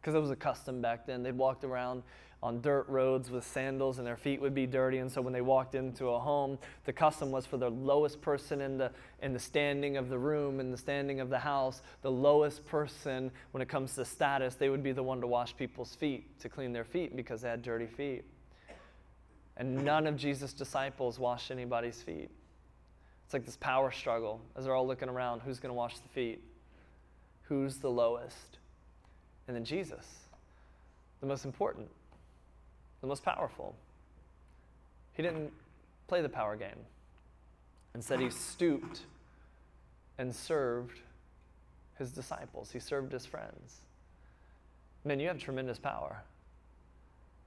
Because 0.00 0.14
it 0.14 0.20
was 0.20 0.30
a 0.30 0.36
custom 0.36 0.80
back 0.80 1.06
then. 1.06 1.22
They'd 1.22 1.36
walked 1.36 1.64
around 1.64 2.02
on 2.42 2.60
dirt 2.60 2.88
roads 2.88 3.30
with 3.30 3.46
sandals 3.46 3.98
and 3.98 4.06
their 4.06 4.16
feet 4.16 4.40
would 4.40 4.54
be 4.54 4.66
dirty. 4.66 4.98
And 4.98 5.10
so 5.10 5.20
when 5.20 5.32
they 5.32 5.40
walked 5.40 5.76
into 5.76 6.06
a 6.06 6.18
home, 6.18 6.58
the 6.84 6.92
custom 6.92 7.30
was 7.30 7.46
for 7.46 7.56
the 7.56 7.70
lowest 7.70 8.20
person 8.20 8.60
in 8.60 8.78
the, 8.78 8.90
in 9.22 9.32
the 9.32 9.38
standing 9.38 9.96
of 9.96 10.08
the 10.08 10.18
room, 10.18 10.58
in 10.58 10.72
the 10.72 10.76
standing 10.76 11.20
of 11.20 11.30
the 11.30 11.38
house, 11.38 11.82
the 12.02 12.10
lowest 12.10 12.66
person 12.66 13.30
when 13.52 13.62
it 13.62 13.68
comes 13.68 13.94
to 13.94 14.04
status, 14.04 14.56
they 14.56 14.70
would 14.70 14.82
be 14.82 14.90
the 14.90 15.02
one 15.02 15.20
to 15.20 15.26
wash 15.26 15.56
people's 15.56 15.94
feet, 15.94 16.38
to 16.40 16.48
clean 16.48 16.72
their 16.72 16.84
feet 16.84 17.14
because 17.14 17.42
they 17.42 17.48
had 17.48 17.62
dirty 17.62 17.86
feet. 17.86 18.24
And 19.56 19.84
none 19.84 20.08
of 20.08 20.16
Jesus' 20.16 20.52
disciples 20.52 21.20
washed 21.20 21.52
anybody's 21.52 22.02
feet. 22.02 22.30
It's 23.24 23.32
like 23.32 23.46
this 23.46 23.56
power 23.56 23.92
struggle 23.92 24.40
as 24.56 24.64
they're 24.64 24.74
all 24.74 24.86
looking 24.86 25.08
around 25.08 25.42
who's 25.42 25.60
going 25.60 25.70
to 25.70 25.74
wash 25.74 25.98
the 25.98 26.08
feet? 26.08 26.42
Who's 27.42 27.76
the 27.76 27.90
lowest? 27.90 28.58
And 29.46 29.56
then 29.56 29.64
Jesus, 29.64 30.06
the 31.20 31.26
most 31.26 31.44
important 31.44 31.88
the 33.02 33.08
most 33.08 33.24
powerful. 33.24 33.74
He 35.12 35.22
didn't 35.22 35.52
play 36.08 36.22
the 36.22 36.28
power 36.28 36.56
game. 36.56 36.78
Instead, 37.94 38.20
he 38.20 38.30
stooped 38.30 39.00
and 40.16 40.34
served 40.34 41.00
his 41.98 42.10
disciples, 42.10 42.70
he 42.72 42.78
served 42.78 43.12
his 43.12 43.26
friends. 43.26 43.82
Man, 45.04 45.20
you 45.20 45.28
have 45.28 45.38
tremendous 45.38 45.78
power. 45.78 46.22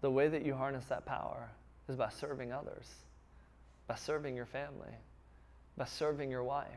The 0.02 0.12
way 0.12 0.28
that 0.28 0.46
you 0.46 0.54
harness 0.54 0.86
that 0.86 1.06
power 1.06 1.50
is 1.90 1.96
by 1.96 2.10
serving 2.10 2.52
others, 2.52 2.86
by 3.88 3.96
serving 3.96 4.36
your 4.36 4.46
family, 4.46 4.94
by 5.78 5.86
serving 5.86 6.30
your 6.30 6.44
wife, 6.44 6.68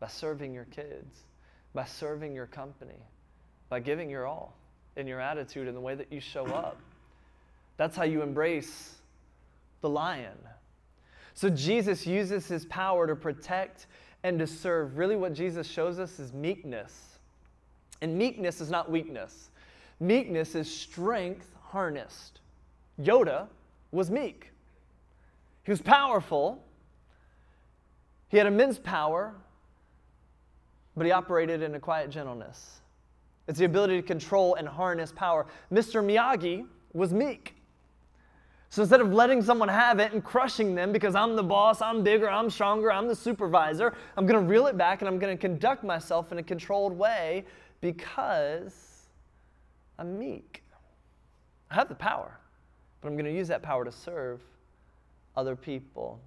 by 0.00 0.06
serving 0.06 0.54
your 0.54 0.64
kids, 0.66 1.24
by 1.78 1.84
serving 1.84 2.34
your 2.34 2.46
company, 2.46 2.98
by 3.68 3.78
giving 3.78 4.10
your 4.10 4.26
all 4.26 4.52
in 4.96 5.06
your 5.06 5.20
attitude 5.20 5.68
and 5.68 5.76
the 5.76 5.80
way 5.80 5.94
that 5.94 6.12
you 6.12 6.18
show 6.18 6.44
up. 6.46 6.76
That's 7.76 7.94
how 7.94 8.02
you 8.02 8.20
embrace 8.20 8.96
the 9.80 9.88
lion. 9.88 10.36
So 11.34 11.48
Jesus 11.48 12.04
uses 12.04 12.48
his 12.48 12.66
power 12.66 13.06
to 13.06 13.14
protect 13.14 13.86
and 14.24 14.40
to 14.40 14.46
serve. 14.48 14.98
Really, 14.98 15.14
what 15.14 15.34
Jesus 15.34 15.68
shows 15.68 16.00
us 16.00 16.18
is 16.18 16.32
meekness. 16.32 17.20
And 18.02 18.18
meekness 18.18 18.60
is 18.60 18.70
not 18.70 18.90
weakness, 18.90 19.50
meekness 20.00 20.56
is 20.56 20.68
strength 20.68 21.54
harnessed. 21.62 22.40
Yoda 23.00 23.46
was 23.92 24.10
meek, 24.10 24.50
he 25.62 25.70
was 25.70 25.80
powerful, 25.80 26.60
he 28.30 28.36
had 28.36 28.48
immense 28.48 28.80
power, 28.80 29.36
but 30.98 31.06
he 31.06 31.12
operated 31.12 31.62
in 31.62 31.74
a 31.74 31.80
quiet 31.80 32.10
gentleness. 32.10 32.80
It's 33.46 33.58
the 33.58 33.64
ability 33.64 33.96
to 33.96 34.02
control 34.02 34.56
and 34.56 34.68
harness 34.68 35.12
power. 35.12 35.46
Mr. 35.72 36.04
Miyagi 36.04 36.66
was 36.92 37.14
meek. 37.14 37.54
So 38.70 38.82
instead 38.82 39.00
of 39.00 39.12
letting 39.12 39.42
someone 39.42 39.70
have 39.70 39.98
it 39.98 40.12
and 40.12 40.22
crushing 40.22 40.74
them 40.74 40.92
because 40.92 41.14
I'm 41.14 41.36
the 41.36 41.42
boss, 41.42 41.80
I'm 41.80 42.02
bigger, 42.02 42.28
I'm 42.28 42.50
stronger, 42.50 42.92
I'm 42.92 43.08
the 43.08 43.16
supervisor, 43.16 43.94
I'm 44.16 44.26
going 44.26 44.38
to 44.38 44.46
reel 44.46 44.66
it 44.66 44.76
back 44.76 45.00
and 45.00 45.08
I'm 45.08 45.18
going 45.18 45.34
to 45.34 45.40
conduct 45.40 45.84
myself 45.84 46.32
in 46.32 46.38
a 46.38 46.42
controlled 46.42 46.92
way 46.92 47.46
because 47.80 49.06
I'm 49.98 50.18
meek. 50.18 50.62
I 51.70 51.76
have 51.76 51.88
the 51.88 51.94
power, 51.94 52.38
but 53.00 53.08
I'm 53.08 53.14
going 53.14 53.24
to 53.24 53.34
use 53.34 53.48
that 53.48 53.62
power 53.62 53.84
to 53.86 53.92
serve 53.92 54.40
other 55.34 55.56
people. 55.56 56.20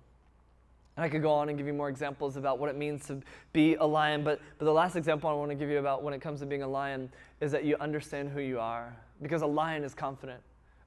And 0.97 1.05
I 1.05 1.09
could 1.09 1.21
go 1.21 1.31
on 1.31 1.49
and 1.49 1.57
give 1.57 1.67
you 1.67 1.73
more 1.73 1.89
examples 1.89 2.35
about 2.35 2.59
what 2.59 2.69
it 2.69 2.75
means 2.75 3.07
to 3.07 3.21
be 3.53 3.75
a 3.75 3.85
lion, 3.85 4.23
but, 4.23 4.41
but 4.57 4.65
the 4.65 4.73
last 4.73 4.95
example 4.95 5.29
I 5.29 5.33
want 5.33 5.49
to 5.49 5.55
give 5.55 5.69
you 5.69 5.79
about 5.79 6.03
when 6.03 6.13
it 6.13 6.21
comes 6.21 6.41
to 6.41 6.45
being 6.45 6.63
a 6.63 6.67
lion 6.67 7.09
is 7.39 7.51
that 7.53 7.63
you 7.63 7.77
understand 7.79 8.29
who 8.29 8.41
you 8.41 8.59
are. 8.59 8.95
Because 9.21 9.41
a 9.41 9.47
lion 9.47 9.83
is 9.83 9.93
confident, 9.93 10.41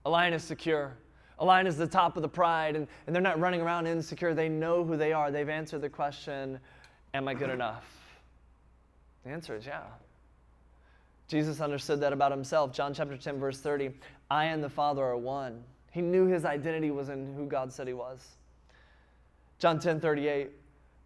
a 0.04 0.10
lion 0.10 0.34
is 0.34 0.42
secure, 0.42 0.94
a 1.38 1.44
lion 1.44 1.66
is 1.66 1.76
the 1.76 1.86
top 1.86 2.16
of 2.16 2.22
the 2.22 2.28
pride, 2.28 2.76
and, 2.76 2.86
and 3.06 3.14
they're 3.14 3.22
not 3.22 3.40
running 3.40 3.60
around 3.60 3.86
insecure. 3.86 4.34
They 4.34 4.48
know 4.48 4.84
who 4.84 4.96
they 4.96 5.12
are. 5.12 5.30
They've 5.30 5.48
answered 5.48 5.80
the 5.80 5.88
question, 5.88 6.58
Am 7.12 7.28
I 7.28 7.34
good 7.34 7.50
enough? 7.50 7.84
The 9.24 9.30
answer 9.30 9.56
is 9.56 9.64
yeah. 9.66 9.82
Jesus 11.28 11.60
understood 11.60 12.00
that 12.00 12.12
about 12.12 12.30
himself. 12.30 12.72
John 12.72 12.92
chapter 12.92 13.16
10, 13.16 13.38
verse 13.38 13.58
30 13.60 13.90
I 14.30 14.46
and 14.46 14.62
the 14.62 14.68
Father 14.68 15.02
are 15.02 15.16
one. 15.16 15.62
He 15.90 16.02
knew 16.02 16.26
his 16.26 16.44
identity 16.44 16.90
was 16.90 17.08
in 17.08 17.34
who 17.34 17.46
God 17.46 17.72
said 17.72 17.86
he 17.86 17.92
was. 17.92 18.36
John 19.64 19.79
10, 19.79 19.98
38 19.98 20.50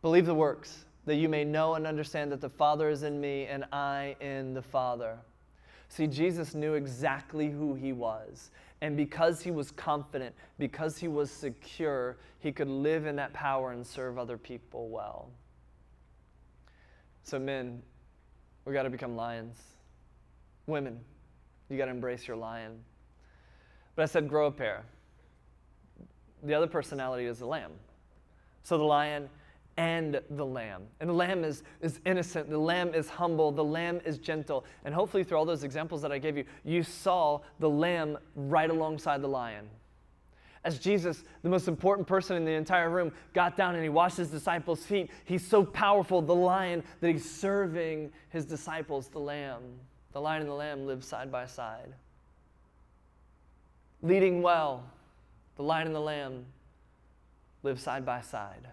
Believe 0.03 0.27
the 0.27 0.35
works, 0.35 0.85
that 1.07 1.14
you 1.14 1.29
may 1.29 1.44
know 1.44 1.77
and 1.77 1.87
understand 1.87 2.33
that 2.33 2.40
the 2.40 2.49
Father 2.49 2.90
is 2.90 3.05
in 3.05 3.21
me 3.21 3.44
and 3.44 3.64
I 3.71 4.16
in 4.21 4.53
the 4.53 4.62
Father. 4.62 5.16
See, 5.88 6.09
Jesus 6.09 6.57
knew 6.57 6.75
exactly 6.75 7.51
who 7.51 7.77
he 7.77 7.92
was. 7.92 8.51
And 8.81 8.97
because 8.97 9.40
he 9.40 9.53
was 9.53 9.71
confident, 9.71 10.35
because 10.59 10.99
he 10.99 11.07
was 11.07 11.31
secure, 11.31 12.16
he 12.40 12.51
could 12.51 12.66
live 12.66 13.07
in 13.07 13.14
that 13.14 13.33
power 13.33 13.71
and 13.71 13.87
serve 13.87 14.18
other 14.18 14.37
people 14.37 14.88
well. 14.88 15.31
So, 17.23 17.38
men, 17.38 17.81
we 18.64 18.73
got 18.73 18.83
to 18.83 18.90
become 18.90 19.14
lions. 19.14 19.57
Women, 20.66 20.99
you 21.71 21.79
got 21.79 21.85
to 21.85 21.92
embrace 21.92 22.27
your 22.27 22.37
lion. 22.37 22.81
But 23.94 24.03
I 24.03 24.07
said, 24.07 24.29
grow 24.29 24.49
a 24.49 24.51
pair. 24.51 24.85
The 26.42 26.55
other 26.55 26.66
personality 26.66 27.27
is 27.27 27.38
the 27.38 27.47
lamb. 27.47 27.71
So 28.68 28.76
the 28.76 28.85
lion 28.85 29.31
and 29.78 30.20
the 30.28 30.44
lamb. 30.44 30.83
And 31.00 31.09
the 31.09 31.14
lamb 31.14 31.42
is, 31.42 31.62
is 31.81 32.00
innocent, 32.04 32.50
the 32.50 32.59
lamb 32.59 32.92
is 32.92 33.09
humble, 33.09 33.50
the 33.50 33.64
lamb 33.64 34.02
is 34.04 34.18
gentle. 34.18 34.66
And 34.85 34.94
hopefully, 34.94 35.24
through 35.24 35.38
all 35.38 35.46
those 35.46 35.64
examples 35.64 36.02
that 36.02 36.12
I 36.12 36.18
gave 36.18 36.37
you, 36.37 36.44
you 36.66 36.83
saw 36.83 37.40
the 37.61 37.70
lamb 37.70 38.18
right 38.37 38.68
alongside 38.68 39.22
the 39.22 39.28
lion. 39.28 39.70
As 40.64 40.78
Jesus, 40.78 41.24
the 41.42 41.48
most 41.48 41.66
important 41.66 42.07
person 42.07 42.37
in 42.37 42.44
the 42.44 42.52
entire 42.52 42.90
room, 42.90 43.11
got 43.33 43.57
down 43.57 43.74
and 43.74 43.83
he 43.83 43.88
washed 43.88 44.18
his 44.18 44.28
disciples' 44.28 44.85
feet, 44.85 45.11
he's 45.24 45.46
so 45.46 45.64
powerful, 45.64 46.20
the 46.20 46.35
lion, 46.35 46.83
that 47.00 47.09
he's 47.09 47.24
serving 47.24 48.12
his 48.28 48.44
disciples, 48.44 49.09
the 49.09 49.18
lamb. 49.18 49.62
The 50.12 50.20
lion 50.20 50.42
and 50.42 50.50
the 50.50 50.54
lamb 50.54 50.87
live 50.87 51.02
side 51.02 51.33
by 51.33 51.46
side. 51.46 51.94
Leading 54.02 54.42
well, 54.42 54.85
the 55.57 55.62
lion 55.62 55.87
and 55.87 55.96
the 55.96 56.00
lamb 56.00 56.44
live 57.68 57.81
side 57.81 58.04
by 58.04 58.20
side 58.20 58.68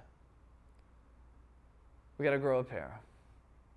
we 2.17 2.23
got 2.23 2.31
to 2.31 2.39
grow 2.39 2.59
a 2.59 2.63
pair. 2.63 2.99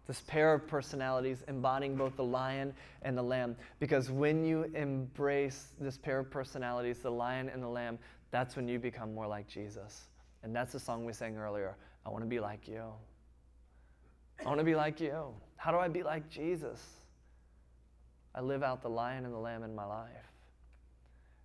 This 0.07 0.21
pair 0.23 0.55
of 0.55 0.67
personalities 0.67 1.45
embodying 1.49 1.97
both 1.97 2.17
the 2.17 2.25
lion 2.25 2.73
and 3.03 3.17
the 3.17 3.23
lamb. 3.23 3.57
Because 3.79 4.11
when 4.11 4.45
you 4.45 4.71
embrace 4.75 5.69
this 5.81 5.99
pair 5.99 6.21
of 6.21 6.31
personalities, 6.31 6.99
the 7.01 7.11
lion 7.11 7.51
and 7.51 7.63
the 7.63 7.69
lamb, 7.69 7.99
that's 8.31 8.57
when 8.57 8.69
you 8.69 8.79
become 8.79 9.15
more 9.15 9.27
like 9.27 9.49
Jesus. 9.49 10.05
And 10.43 10.55
that's 10.55 10.73
the 10.73 10.81
song 10.81 11.05
we 11.05 11.13
sang 11.13 11.37
earlier. 11.37 11.77
I 12.07 12.11
want 12.11 12.23
to 12.23 12.29
be 12.29 12.41
like 12.41 12.69
you. 12.69 12.85
I 14.41 14.49
want 14.49 14.59
to 14.59 14.65
be 14.65 14.77
like 14.77 15.01
you. 15.01 15.35
How 15.57 15.73
do 15.73 15.79
I 15.79 15.89
be 15.89 16.03
like 16.03 16.31
Jesus? 16.31 16.81
I 18.35 18.41
live 18.41 18.63
out 18.63 18.83
the 18.83 18.89
lion 18.91 19.25
and 19.25 19.35
the 19.35 19.39
lamb 19.39 19.63
in 19.63 19.75
my 19.75 19.85
life. 19.85 20.09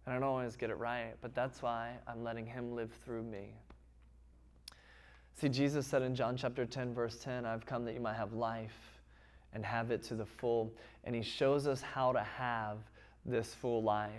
And 0.06 0.14
I 0.14 0.20
don't 0.20 0.24
always 0.28 0.56
get 0.56 0.70
it 0.70 0.78
right, 0.78 1.14
but 1.22 1.34
that's 1.34 1.62
why 1.62 1.94
I'm 2.08 2.24
letting 2.24 2.46
him 2.46 2.76
live 2.76 2.92
through 3.06 3.24
me. 3.24 3.54
See, 5.36 5.50
Jesus 5.50 5.88
said 5.88 6.02
in 6.02 6.14
John 6.16 6.38
chapter 6.38 6.66
10, 6.66 6.94
verse 6.94 7.18
10, 7.24 7.46
I've 7.46 7.66
come 7.66 7.86
that 7.86 7.94
you 7.94 8.00
might 8.00 8.16
have 8.16 8.34
life 8.34 9.02
and 9.54 9.66
have 9.66 9.92
it 9.92 10.04
to 10.04 10.16
the 10.16 10.26
full. 10.26 10.72
And 11.04 11.16
he 11.16 11.22
shows 11.22 11.68
us 11.68 11.82
how 11.82 12.12
to 12.12 12.22
have 12.22 12.78
this 13.26 13.54
full 13.54 13.82
life, 13.82 14.12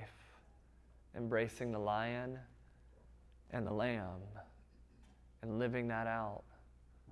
embracing 1.16 1.70
the 1.70 1.78
lion 1.78 2.38
and 3.50 3.66
the 3.66 3.72
lamb 3.72 4.20
and 5.42 5.58
living 5.58 5.88
that 5.88 6.06
out 6.06 6.42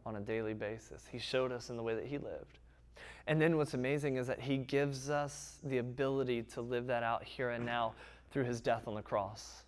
on 0.04 0.16
a 0.16 0.20
daily 0.20 0.54
basis. 0.54 1.04
He 1.10 1.18
showed 1.18 1.52
us 1.52 1.70
in 1.70 1.76
the 1.76 1.82
way 1.82 1.94
that 1.94 2.06
he 2.06 2.18
lived. 2.18 2.58
And 3.26 3.40
then 3.40 3.56
what's 3.56 3.74
amazing 3.74 4.16
is 4.16 4.26
that 4.26 4.40
he 4.40 4.56
gives 4.56 5.10
us 5.10 5.58
the 5.62 5.78
ability 5.78 6.42
to 6.54 6.60
live 6.60 6.86
that 6.86 7.02
out 7.02 7.22
here 7.22 7.50
and 7.50 7.64
now 7.64 7.94
through 8.32 8.44
his 8.44 8.60
death 8.60 8.88
on 8.88 8.94
the 8.94 9.02
cross. 9.02 9.62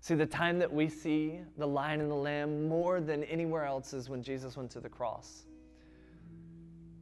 See, 0.00 0.14
the 0.14 0.26
time 0.26 0.58
that 0.58 0.72
we 0.72 0.88
see 0.88 1.38
the 1.56 1.66
lion 1.66 2.00
and 2.00 2.10
the 2.10 2.16
lamb 2.16 2.68
more 2.68 3.00
than 3.00 3.22
anywhere 3.24 3.64
else 3.64 3.92
is 3.92 4.08
when 4.08 4.22
Jesus 4.22 4.56
went 4.56 4.70
to 4.72 4.80
the 4.80 4.88
cross. 4.88 5.44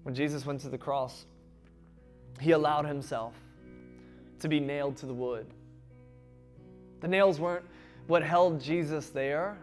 When 0.03 0.15
Jesus 0.15 0.45
went 0.45 0.61
to 0.61 0.69
the 0.69 0.79
cross, 0.79 1.25
he 2.41 2.53
allowed 2.53 2.85
himself 2.85 3.35
to 4.41 4.49
be 4.49 4.61
nailed 4.61 4.97
to 4.99 5.07
the 5.07 5.15
wood. 5.15 5.47
The 7.01 7.09
nails 7.09 7.41
weren't 7.41 7.65
what 8.07 8.23
held 8.23 8.61
Jesus 8.61 9.09
there, 9.09 9.57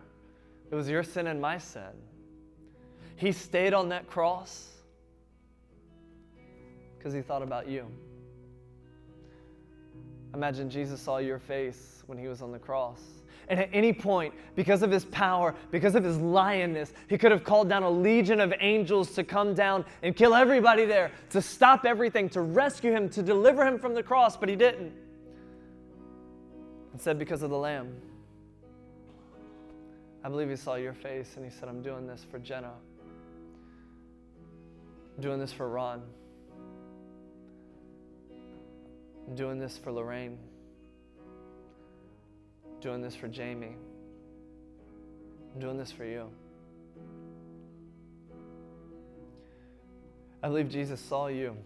it 0.72 0.76
was 0.76 0.90
your 0.90 1.04
sin 1.04 1.28
and 1.28 1.40
my 1.40 1.58
sin. 1.58 1.94
He 3.18 3.32
stayed 3.32 3.74
on 3.74 3.90
that 3.90 4.08
cross 4.08 4.68
because 6.98 7.14
he 7.14 7.22
thought 7.22 7.42
about 7.42 7.68
you. 7.68 7.88
Imagine 10.34 10.70
Jesus 10.70 11.02
saw 11.02 11.18
your 11.18 11.40
face 11.40 12.04
when 12.08 12.18
he 12.18 12.28
was 12.28 12.42
on 12.42 12.52
the 12.52 12.60
cross. 12.60 13.02
And 13.50 13.60
at 13.60 13.70
any 13.72 13.94
point, 13.94 14.34
because 14.56 14.84
of 14.84 14.92
his 14.92 15.06
power, 15.06 15.56
because 15.72 15.96
of 15.96 16.04
his 16.04 16.18
lionness, 16.18 16.92
he 17.08 17.18
could 17.18 17.32
have 17.32 17.46
called 17.46 17.70
down 17.70 17.84
a 17.84 17.90
legion 17.90 18.42
of 18.42 18.54
angels 18.60 19.12
to 19.12 19.24
come 19.24 19.54
down 19.54 19.86
and 20.04 20.16
kill 20.16 20.36
everybody 20.36 20.84
there, 20.84 21.12
to 21.30 21.42
stop 21.42 21.86
everything, 21.86 22.28
to 22.30 22.42
rescue 22.42 22.92
him, 22.92 23.10
to 23.10 23.24
deliver 23.24 23.66
him 23.66 23.80
from 23.80 23.94
the 23.94 24.04
cross, 24.04 24.36
but 24.36 24.50
he 24.50 24.56
didn't. 24.56 24.92
Instead, 26.94 27.18
because 27.18 27.42
of 27.42 27.50
the 27.50 27.58
Lamb, 27.58 27.96
I 30.26 30.30
believe 30.30 30.50
he 30.50 30.58
saw 30.58 30.76
your 30.76 30.94
face 30.94 31.34
and 31.38 31.46
he 31.46 31.52
said, 31.52 31.70
I'm 31.70 31.82
doing 31.82 32.06
this 32.06 32.26
for 32.30 32.40
Jenna. 32.40 32.74
I'm 35.16 35.22
doing 35.22 35.40
this 35.40 35.54
for 35.54 35.70
Ron. 35.70 36.02
I'm 39.28 39.36
doing 39.36 39.60
this 39.60 39.78
for 39.78 39.92
Lorraine. 39.92 40.38
I'm 42.66 42.80
doing 42.80 43.02
this 43.02 43.13
for 43.13 43.28
Jamie. 43.28 43.76
I'm 45.54 45.60
doing 45.60 45.78
this 45.78 45.92
for 45.92 46.06
you. 46.06 46.30
I 50.42 50.48
believe 50.48 50.70
Jesus 50.70 51.02
saw 51.02 51.28
you. 51.28 51.58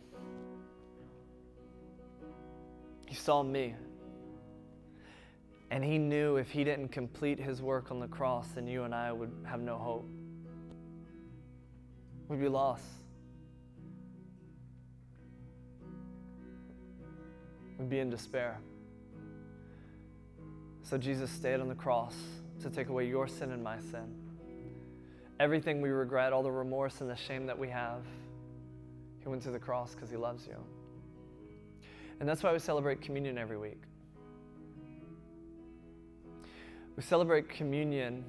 He 3.08 3.14
saw 3.14 3.44
me. 3.44 3.76
And 5.70 5.84
he 5.84 5.98
knew 5.98 6.38
if 6.38 6.50
he 6.50 6.64
didn't 6.64 6.88
complete 6.90 7.40
his 7.40 7.62
work 7.62 7.92
on 7.92 8.00
the 8.00 8.08
cross, 8.08 8.48
then 8.56 8.68
you 8.68 8.84
and 8.84 8.96
I 8.96 9.12
would 9.12 9.32
have 9.46 9.62
no 9.62 9.78
hope. 9.78 10.10
We'd 12.28 12.40
be 12.40 12.48
lost. 12.48 12.84
Be 17.90 18.00
in 18.00 18.10
despair. 18.10 18.60
So 20.84 20.98
Jesus 20.98 21.30
stayed 21.30 21.60
on 21.60 21.68
the 21.68 21.76
cross 21.76 22.16
to 22.62 22.70
take 22.70 22.90
away 22.90 23.08
your 23.08 23.28
sin 23.28 23.52
and 23.52 23.64
my 23.64 23.80
sin. 23.80 24.16
Everything 25.40 25.82
we 25.82 25.90
regret, 25.90 26.32
all 26.32 26.44
the 26.44 26.52
remorse 26.52 27.02
and 27.02 27.10
the 27.10 27.16
shame 27.16 27.48
that 27.48 27.58
we 27.58 27.70
have, 27.70 28.04
he 29.20 29.30
went 29.30 29.42
to 29.44 29.52
the 29.52 29.60
cross 29.60 29.94
because 29.94 30.10
he 30.10 30.18
loves 30.18 30.46
you. 30.48 30.58
And 32.20 32.30
that's 32.30 32.44
why 32.44 32.54
we 32.54 32.60
celebrate 32.60 33.02
communion 33.02 33.38
every 33.38 33.58
week. 33.58 33.82
We 36.96 37.04
celebrate 37.04 37.50
communion 37.50 38.24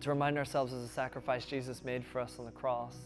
to 0.00 0.10
remind 0.10 0.36
ourselves 0.36 0.72
of 0.72 0.82
the 0.82 0.88
sacrifice 0.88 1.46
Jesus 1.46 1.84
made 1.84 2.04
for 2.04 2.20
us 2.20 2.36
on 2.38 2.44
the 2.44 2.50
cross, 2.50 2.96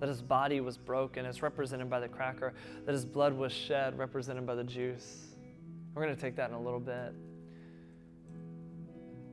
that 0.00 0.08
his 0.08 0.22
body 0.22 0.60
was 0.60 0.78
broken, 0.78 1.26
as 1.26 1.42
represented 1.42 1.90
by 1.90 2.00
the 2.00 2.08
cracker, 2.08 2.54
that 2.86 2.92
his 2.92 3.04
blood 3.04 3.32
was 3.32 3.52
shed, 3.52 3.98
represented 3.98 4.46
by 4.46 4.54
the 4.54 4.64
juice. 4.64 5.34
We're 5.94 6.02
going 6.02 6.14
to 6.14 6.20
take 6.20 6.36
that 6.36 6.50
in 6.50 6.54
a 6.54 6.60
little 6.60 6.80
bit. 6.80 7.12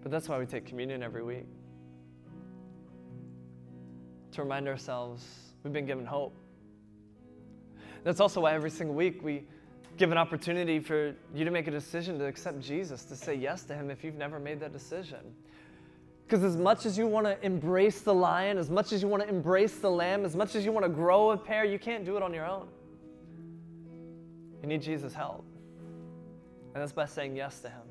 But 0.01 0.12
that's 0.12 0.30
why 0.30 0.38
we 0.38 0.45
take 0.45 0.65
communion 0.65 1.01
every 1.04 1.23
week 1.23 1.47
to 4.32 4.43
remind 4.43 4.67
ourselves 4.67 5.25
we've 5.63 5.73
been 5.73 5.86
given 5.86 6.06
hope. 6.06 6.36
That's 8.04 8.19
also 8.19 8.41
why 8.41 8.54
every 8.54 8.69
single 8.69 8.95
week 8.95 9.23
we 9.23 9.47
give 9.97 10.12
an 10.12 10.17
opportunity 10.17 10.80
for 10.80 11.15
you 11.34 11.45
to 11.45 11.51
make 11.51 11.67
a 11.67 11.71
decision 11.71 12.19
to 12.19 12.25
accept 12.25 12.60
Jesus, 12.60 13.06
to 13.06 13.15
say 13.15 13.34
yes 13.34 13.63
to 13.63 13.75
Him 13.75 13.89
if 13.89 14.04
you've 14.04 14.15
never 14.15 14.39
made 14.39 14.60
that 14.60 14.73
decision. 14.73 15.34
Because 16.25 16.43
as 16.43 16.57
much 16.57 16.88
as 16.88 16.97
you 16.97 17.05
want 17.05 17.27
to 17.27 17.45
embrace 17.45 17.99
the 17.99 18.13
lion, 18.13 18.57
as 18.57 18.69
much 18.69 18.91
as 18.91 19.01
you 19.01 19.07
want 19.07 19.21
to 19.21 19.29
embrace 19.29 19.75
the 19.75 19.91
lamb, 19.91 20.25
as 20.25 20.35
much 20.35 20.55
as 20.55 20.65
you 20.65 20.71
want 20.71 20.83
to 20.83 20.89
grow 20.89 21.31
a 21.31 21.38
pair, 21.38 21.63
you 21.65 21.77
can't 21.77 22.03
do 22.03 22.17
it 22.17 22.23
on 22.23 22.33
your 22.33 22.45
own. 22.45 22.67
You 24.61 24.67
need 24.67 24.81
Jesus' 24.81 25.13
help. 25.13 25.45
And 26.73 26.81
that's 26.81 26.91
by 26.91 27.05
saying 27.05 27.35
yes 27.35 27.59
to 27.59 27.69
Him. 27.69 27.81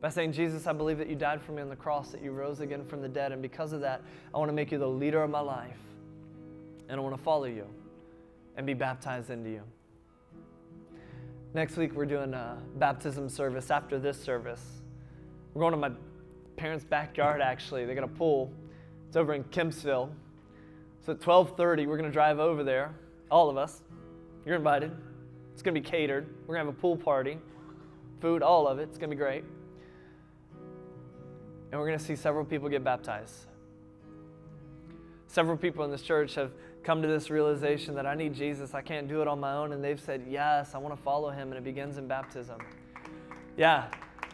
By 0.00 0.08
saying, 0.08 0.32
Jesus, 0.32 0.66
I 0.66 0.72
believe 0.72 0.98
that 0.98 1.08
you 1.08 1.14
died 1.14 1.40
for 1.40 1.52
me 1.52 1.62
on 1.62 1.68
the 1.68 1.76
cross, 1.76 2.10
that 2.10 2.22
you 2.22 2.32
rose 2.32 2.60
again 2.60 2.84
from 2.84 3.00
the 3.00 3.08
dead, 3.08 3.32
and 3.32 3.40
because 3.40 3.72
of 3.72 3.80
that, 3.80 4.02
I 4.34 4.38
want 4.38 4.48
to 4.48 4.52
make 4.52 4.72
you 4.72 4.78
the 4.78 4.88
leader 4.88 5.22
of 5.22 5.30
my 5.30 5.40
life. 5.40 5.78
And 6.88 7.00
I 7.00 7.02
want 7.02 7.16
to 7.16 7.22
follow 7.22 7.44
you 7.44 7.66
and 8.56 8.66
be 8.66 8.74
baptized 8.74 9.30
into 9.30 9.50
you. 9.50 9.62
Next 11.54 11.76
week, 11.76 11.94
we're 11.94 12.06
doing 12.06 12.34
a 12.34 12.58
baptism 12.76 13.28
service 13.28 13.70
after 13.70 13.98
this 13.98 14.20
service. 14.20 14.62
We're 15.54 15.60
going 15.60 15.72
to 15.72 15.78
my 15.78 15.90
parents' 16.58 16.84
backyard, 16.84 17.40
actually. 17.40 17.86
They 17.86 17.94
got 17.94 18.04
a 18.04 18.08
pool. 18.08 18.52
It's 19.06 19.16
over 19.16 19.32
in 19.32 19.44
Kempsville. 19.44 20.10
So 21.06 21.12
at 21.12 21.20
12:30, 21.20 21.86
we're 21.86 21.96
to 22.10 22.12
drive 22.12 22.38
over 22.38 22.62
there, 22.62 22.94
all 23.30 23.48
of 23.48 23.56
us. 23.56 23.82
You're 24.44 24.56
invited. 24.56 24.92
It's 25.52 25.62
to 25.74 25.80
be 25.80 25.88
catered. 25.88 26.26
We're 26.46 26.56
to 26.56 26.58
have 26.66 26.68
a 26.68 26.72
pool 26.78 26.96
party, 26.96 27.38
food, 28.20 28.42
all 28.42 28.68
of 28.68 28.78
it. 28.78 28.84
It's 28.90 28.98
to 29.10 29.16
be 29.16 29.16
great. 29.16 29.44
And 31.70 31.80
we're 31.80 31.86
to 31.98 32.04
see 32.04 32.16
several 32.16 32.44
people 32.44 32.68
get 32.68 32.84
baptized. 32.84 33.46
Several 35.26 35.56
people 35.56 35.84
in 35.84 35.90
this 35.90 36.02
church 36.02 36.34
have 36.34 36.52
come 36.82 37.02
to 37.02 37.08
this 37.08 37.28
realization 37.28 37.94
that 37.94 38.06
I 38.06 38.14
need 38.14 38.34
Jesus. 38.34 38.72
I 38.72 38.80
can't 38.80 39.08
do 39.08 39.20
it 39.20 39.28
on 39.28 39.38
my 39.40 39.52
own. 39.54 39.72
And 39.72 39.84
they've 39.84 40.00
said, 40.00 40.24
Yes, 40.28 40.74
I 40.74 40.78
want 40.78 40.96
to 40.96 41.02
follow 41.02 41.30
him. 41.30 41.48
And 41.48 41.58
it 41.58 41.64
begins 41.64 41.98
in 41.98 42.06
baptism. 42.06 42.58
Yeah. 43.56 43.88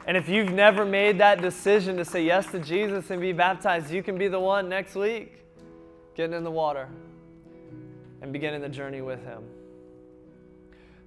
And 0.07 0.17
if 0.17 0.29
you've 0.29 0.53
never 0.53 0.85
made 0.85 1.19
that 1.19 1.41
decision 1.41 1.97
to 1.97 2.05
say 2.05 2.25
yes 2.25 2.51
to 2.51 2.59
Jesus 2.59 3.11
and 3.11 3.21
be 3.21 3.33
baptized, 3.33 3.91
you 3.91 4.03
can 4.03 4.19
be 4.19 4.29
the 4.29 4.41
one 4.41 4.69
next 4.69 4.95
week 4.95 5.41
getting 6.15 6.37
in 6.37 6.45
the 6.45 6.51
water 6.51 6.89
and 8.21 8.33
beginning 8.33 8.61
the 8.61 8.69
journey 8.69 9.01
with 9.01 9.25
him. 9.25 9.43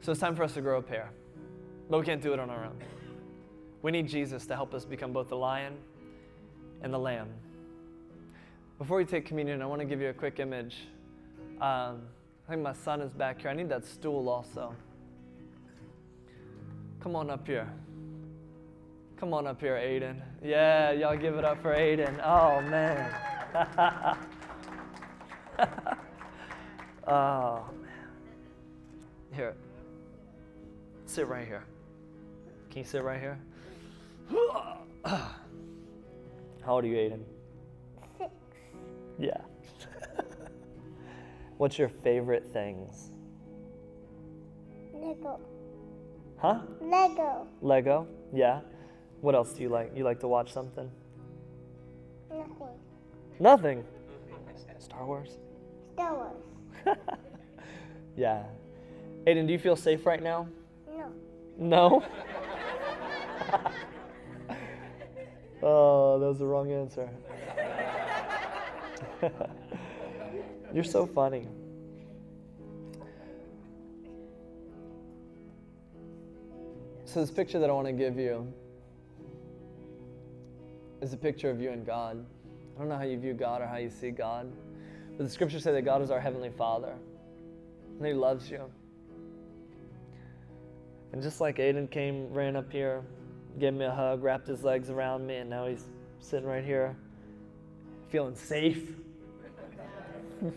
So 0.01 0.11
it's 0.11 0.21
time 0.21 0.35
for 0.35 0.43
us 0.43 0.53
to 0.55 0.61
grow 0.61 0.79
a 0.79 0.81
pair. 0.81 1.11
But 1.89 1.99
we 1.99 2.05
can't 2.05 2.21
do 2.21 2.33
it 2.33 2.39
on 2.39 2.49
our 2.49 2.65
own. 2.65 2.77
We 3.81 3.91
need 3.91 4.07
Jesus 4.07 4.45
to 4.47 4.55
help 4.55 4.73
us 4.73 4.83
become 4.83 5.13
both 5.13 5.29
the 5.29 5.37
lion 5.37 5.75
and 6.81 6.93
the 6.93 6.99
lamb. 6.99 7.29
Before 8.79 8.97
we 8.97 9.05
take 9.05 9.25
communion, 9.25 9.61
I 9.61 9.65
want 9.65 9.81
to 9.81 9.85
give 9.85 10.01
you 10.01 10.09
a 10.09 10.13
quick 10.13 10.39
image. 10.39 10.87
Um, 11.61 12.01
I 12.47 12.51
think 12.51 12.61
my 12.61 12.73
son 12.73 13.01
is 13.01 13.11
back 13.11 13.41
here. 13.41 13.51
I 13.51 13.53
need 13.53 13.69
that 13.69 13.85
stool 13.85 14.27
also. 14.29 14.75
Come 16.99 17.15
on 17.15 17.29
up 17.29 17.45
here. 17.47 17.67
Come 19.19 19.33
on 19.33 19.47
up 19.47 19.59
here, 19.59 19.73
Aiden. 19.73 20.21
Yeah, 20.43 20.91
y'all 20.91 21.17
give 21.17 21.33
it 21.35 21.43
up 21.43 21.59
for 21.63 21.73
Aiden. 21.73 22.21
Oh, 22.23 22.61
man. 22.61 23.15
oh, 27.07 27.65
man. 27.81 27.89
Here. 29.33 29.55
Sit 31.07 31.27
right 31.27 31.47
here. 31.47 31.63
Can 32.69 32.79
you 32.79 32.85
sit 32.85 33.03
right 33.03 33.19
here? 33.19 33.39
How 35.03 35.31
old 36.67 36.83
are 36.83 36.87
you, 36.87 36.97
Aiden? 36.97 37.23
Six. 38.19 38.29
Yeah. 39.17 39.41
What's 41.57 41.79
your 41.79 41.89
favorite 41.89 42.45
things? 42.53 43.09
Lego. 44.93 45.39
Huh? 46.37 46.59
Lego. 46.79 47.47
Lego? 47.63 48.07
Yeah. 48.31 48.59
What 49.21 49.35
else 49.35 49.53
do 49.53 49.63
you 49.63 49.69
like? 49.69 49.95
You 49.95 50.03
like 50.03 50.19
to 50.21 50.27
watch 50.27 50.51
something? 50.53 50.89
Nothing. 52.29 52.67
Nothing. 53.39 53.83
Star 54.79 55.05
Wars? 55.05 55.37
Star 55.93 56.15
Wars. 56.15 56.97
Yeah. 58.17 58.43
Aiden, 59.27 59.45
do 59.45 59.53
you 59.53 59.59
feel 59.59 59.75
safe 59.75 60.05
right 60.07 60.21
now? 60.21 60.47
No. 60.89 61.11
No? 61.55 62.03
oh, 65.61 66.19
that 66.19 66.25
was 66.25 66.39
the 66.39 66.45
wrong 66.47 66.71
answer. 66.71 67.07
You're 70.73 70.83
so 70.83 71.05
funny. 71.05 71.47
So, 77.05 77.21
this 77.21 77.29
picture 77.31 77.59
that 77.59 77.69
I 77.69 77.73
want 77.73 77.85
to 77.87 77.93
give 77.93 78.17
you 78.17 78.51
is 81.01 81.13
a 81.13 81.17
picture 81.17 81.49
of 81.49 81.61
you 81.61 81.71
and 81.71 81.85
God. 81.85 82.25
I 82.75 82.79
don't 82.79 82.89
know 82.89 82.97
how 82.97 83.03
you 83.03 83.19
view 83.19 83.33
God 83.33 83.61
or 83.61 83.67
how 83.67 83.77
you 83.77 83.89
see 83.89 84.11
God, 84.11 84.51
but 85.17 85.23
the 85.23 85.29
scriptures 85.29 85.63
say 85.63 85.71
that 85.71 85.83
God 85.83 86.01
is 86.01 86.11
our 86.11 86.19
Heavenly 86.19 86.49
Father 86.49 86.93
and 87.97 88.05
He 88.05 88.13
loves 88.13 88.49
you. 88.49 88.69
And 91.13 91.21
just 91.21 91.41
like 91.41 91.57
Aiden 91.57 91.89
came, 91.89 92.31
ran 92.33 92.55
up 92.55 92.71
here, 92.71 93.03
gave 93.59 93.73
me 93.73 93.85
a 93.85 93.91
hug, 93.91 94.21
wrapped 94.21 94.47
his 94.47 94.63
legs 94.63 94.89
around 94.89 95.25
me, 95.25 95.37
and 95.37 95.49
now 95.49 95.65
he's 95.65 95.85
sitting 96.19 96.47
right 96.47 96.63
here, 96.63 96.95
feeling 98.09 98.35
safe. 98.35 98.89
this 100.41 100.53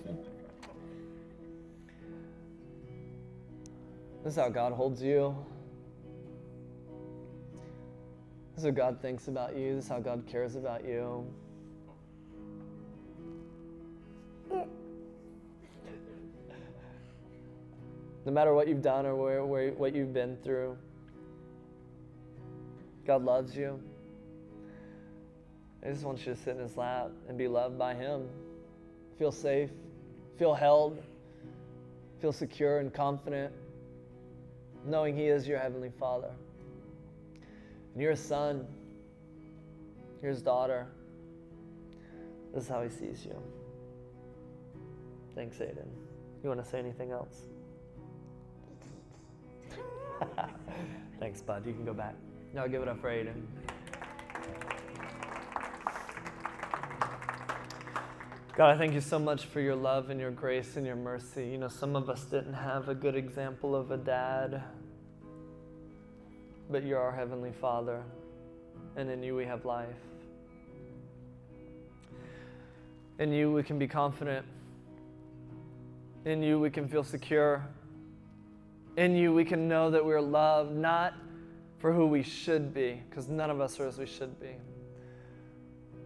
is 4.26 4.36
how 4.36 4.49
God 4.49 4.72
holds 4.72 5.03
you. 5.03 5.34
This 8.61 8.66
is 8.66 8.72
what 8.72 8.76
God 8.76 9.00
thinks 9.00 9.26
about 9.28 9.56
you. 9.56 9.76
This 9.76 9.84
is 9.84 9.90
how 9.90 10.00
God 10.00 10.24
cares 10.26 10.54
about 10.54 10.84
you. 10.84 11.24
No 18.26 18.32
matter 18.32 18.52
what 18.52 18.68
you've 18.68 18.82
done 18.82 19.06
or 19.06 19.16
where, 19.16 19.46
where, 19.46 19.70
what 19.70 19.94
you've 19.94 20.12
been 20.12 20.36
through, 20.44 20.76
God 23.06 23.24
loves 23.24 23.56
you. 23.56 23.80
I 25.82 25.88
just 25.88 26.04
want 26.04 26.18
you 26.18 26.34
to 26.34 26.36
sit 26.38 26.54
in 26.54 26.58
his 26.58 26.76
lap 26.76 27.12
and 27.30 27.38
be 27.38 27.48
loved 27.48 27.78
by 27.78 27.94
him. 27.94 28.28
Feel 29.18 29.32
safe, 29.32 29.70
feel 30.38 30.52
held, 30.52 31.02
feel 32.20 32.30
secure 32.30 32.80
and 32.80 32.92
confident, 32.92 33.54
knowing 34.84 35.16
he 35.16 35.28
is 35.28 35.48
your 35.48 35.58
heavenly 35.58 35.92
father. 35.98 36.34
And 37.93 38.03
you're 38.03 38.12
a 38.12 38.16
son, 38.16 38.66
you're 40.22 40.30
his 40.30 40.43
daughter. 40.43 40.86
This 42.55 42.64
is 42.64 42.68
how 42.68 42.82
he 42.82 42.88
sees 42.88 43.24
you. 43.24 43.36
Thanks, 45.34 45.59
Aiden. 45.59 45.88
You 46.43 46.49
want 46.49 46.62
to 46.62 46.68
say 46.68 46.78
anything 46.78 47.12
else? 47.12 47.43
Thanks, 51.20 51.41
bud. 51.43 51.66
You 51.66 51.72
can 51.72 51.84
go 51.84 51.95
back. 51.95 52.14
Now 52.53 52.66
give 52.66 52.82
it 52.82 52.88
up 52.88 53.01
for 53.01 53.11
Aiden. 53.11 53.43
God, 58.57 58.74
I 58.74 58.76
thank 58.76 58.93
you 58.93 59.01
so 59.01 59.18
much 59.18 59.47
for 59.47 59.61
your 59.61 59.76
love 59.76 60.11
and 60.11 60.20
your 60.20 60.32
grace 60.32 60.76
and 60.76 60.84
your 60.84 60.97
mercy. 60.97 61.49
You 61.49 61.59
know, 61.59 61.68
some 61.68 61.97
of 61.97 62.11
us 62.11 62.24
didn't 62.24 62.53
have 62.53 62.88
a 62.88 62.95
good 62.95 63.14
example 63.14 63.74
of 63.74 63.91
a 63.91 63.97
dad, 63.97 64.62
but 66.70 66.84
you're 66.84 67.00
our 67.00 67.10
Heavenly 67.10 67.52
Father, 67.52 68.02
and 68.96 69.10
in 69.10 69.22
you 69.22 69.34
we 69.34 69.44
have 69.44 69.64
life. 69.64 69.88
In 73.18 73.32
you 73.32 73.50
we 73.52 73.62
can 73.62 73.78
be 73.78 73.88
confident. 73.88 74.46
In 76.24 76.42
you 76.42 76.60
we 76.60 76.70
can 76.70 76.88
feel 76.88 77.02
secure. 77.02 77.66
In 78.96 79.16
you 79.16 79.34
we 79.34 79.44
can 79.44 79.68
know 79.68 79.90
that 79.90 80.04
we're 80.04 80.20
loved, 80.20 80.72
not 80.72 81.14
for 81.78 81.92
who 81.92 82.06
we 82.06 82.22
should 82.22 82.72
be, 82.72 83.02
because 83.08 83.28
none 83.28 83.50
of 83.50 83.60
us 83.60 83.80
are 83.80 83.86
as 83.88 83.98
we 83.98 84.06
should 84.06 84.38
be. 84.38 84.54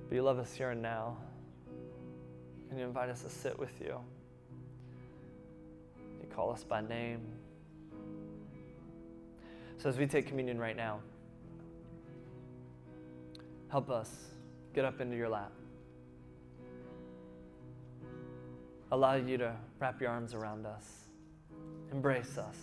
But 0.09 0.15
you 0.15 0.23
love 0.23 0.39
us 0.39 0.55
here 0.55 0.71
and 0.71 0.81
now. 0.81 1.17
And 2.71 2.79
you 2.79 2.87
invite 2.87 3.11
us 3.11 3.23
to 3.23 3.29
sit 3.29 3.59
with 3.59 3.81
you. 3.81 4.01
You 6.21 6.29
call 6.35 6.51
us 6.53 6.65
by 6.65 6.81
name. 6.81 7.21
So 9.79 9.89
as 9.89 9.99
we 9.99 10.07
take 10.07 10.27
communion 10.27 10.59
right 10.59 10.77
now, 10.77 11.01
help 13.71 13.91
us 13.91 14.11
get 14.75 14.85
up 14.85 15.01
into 15.01 15.17
your 15.17 15.29
lap. 15.29 15.53
Allow 18.93 19.15
you 19.15 19.37
to 19.39 19.55
wrap 19.81 20.01
your 20.01 20.11
arms 20.11 20.35
around 20.35 20.67
us, 20.67 20.85
embrace 21.91 22.39
us, 22.39 22.57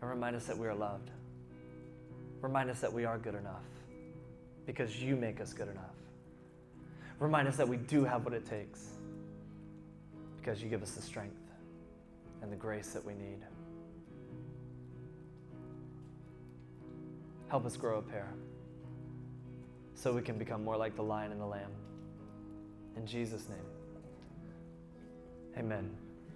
and 0.00 0.10
remind 0.10 0.34
us 0.34 0.46
that 0.46 0.58
we 0.58 0.66
are 0.66 0.74
loved. 0.74 1.10
Remind 2.40 2.68
us 2.68 2.80
that 2.80 2.92
we 2.92 3.04
are 3.04 3.18
good 3.18 3.36
enough 3.36 3.62
because 4.66 5.00
you 5.00 5.14
make 5.14 5.40
us 5.40 5.52
good 5.52 5.68
enough. 5.68 5.94
Remind 7.20 7.46
us 7.46 7.56
that 7.56 7.68
we 7.68 7.76
do 7.76 8.04
have 8.04 8.24
what 8.24 8.34
it 8.34 8.44
takes 8.44 8.88
because 10.38 10.60
you 10.60 10.68
give 10.68 10.82
us 10.82 10.90
the 10.92 11.02
strength 11.02 11.36
and 12.42 12.50
the 12.50 12.56
grace 12.56 12.92
that 12.92 13.04
we 13.04 13.14
need. 13.14 13.44
Help 17.52 17.66
us 17.66 17.76
grow 17.76 17.98
a 17.98 18.02
pair 18.02 18.32
so 19.94 20.10
we 20.10 20.22
can 20.22 20.38
become 20.38 20.64
more 20.64 20.74
like 20.74 20.96
the 20.96 21.02
lion 21.02 21.32
and 21.32 21.38
the 21.38 21.44
lamb. 21.44 21.70
In 22.96 23.06
Jesus' 23.06 23.46
name, 23.46 23.58
amen. 25.58 25.90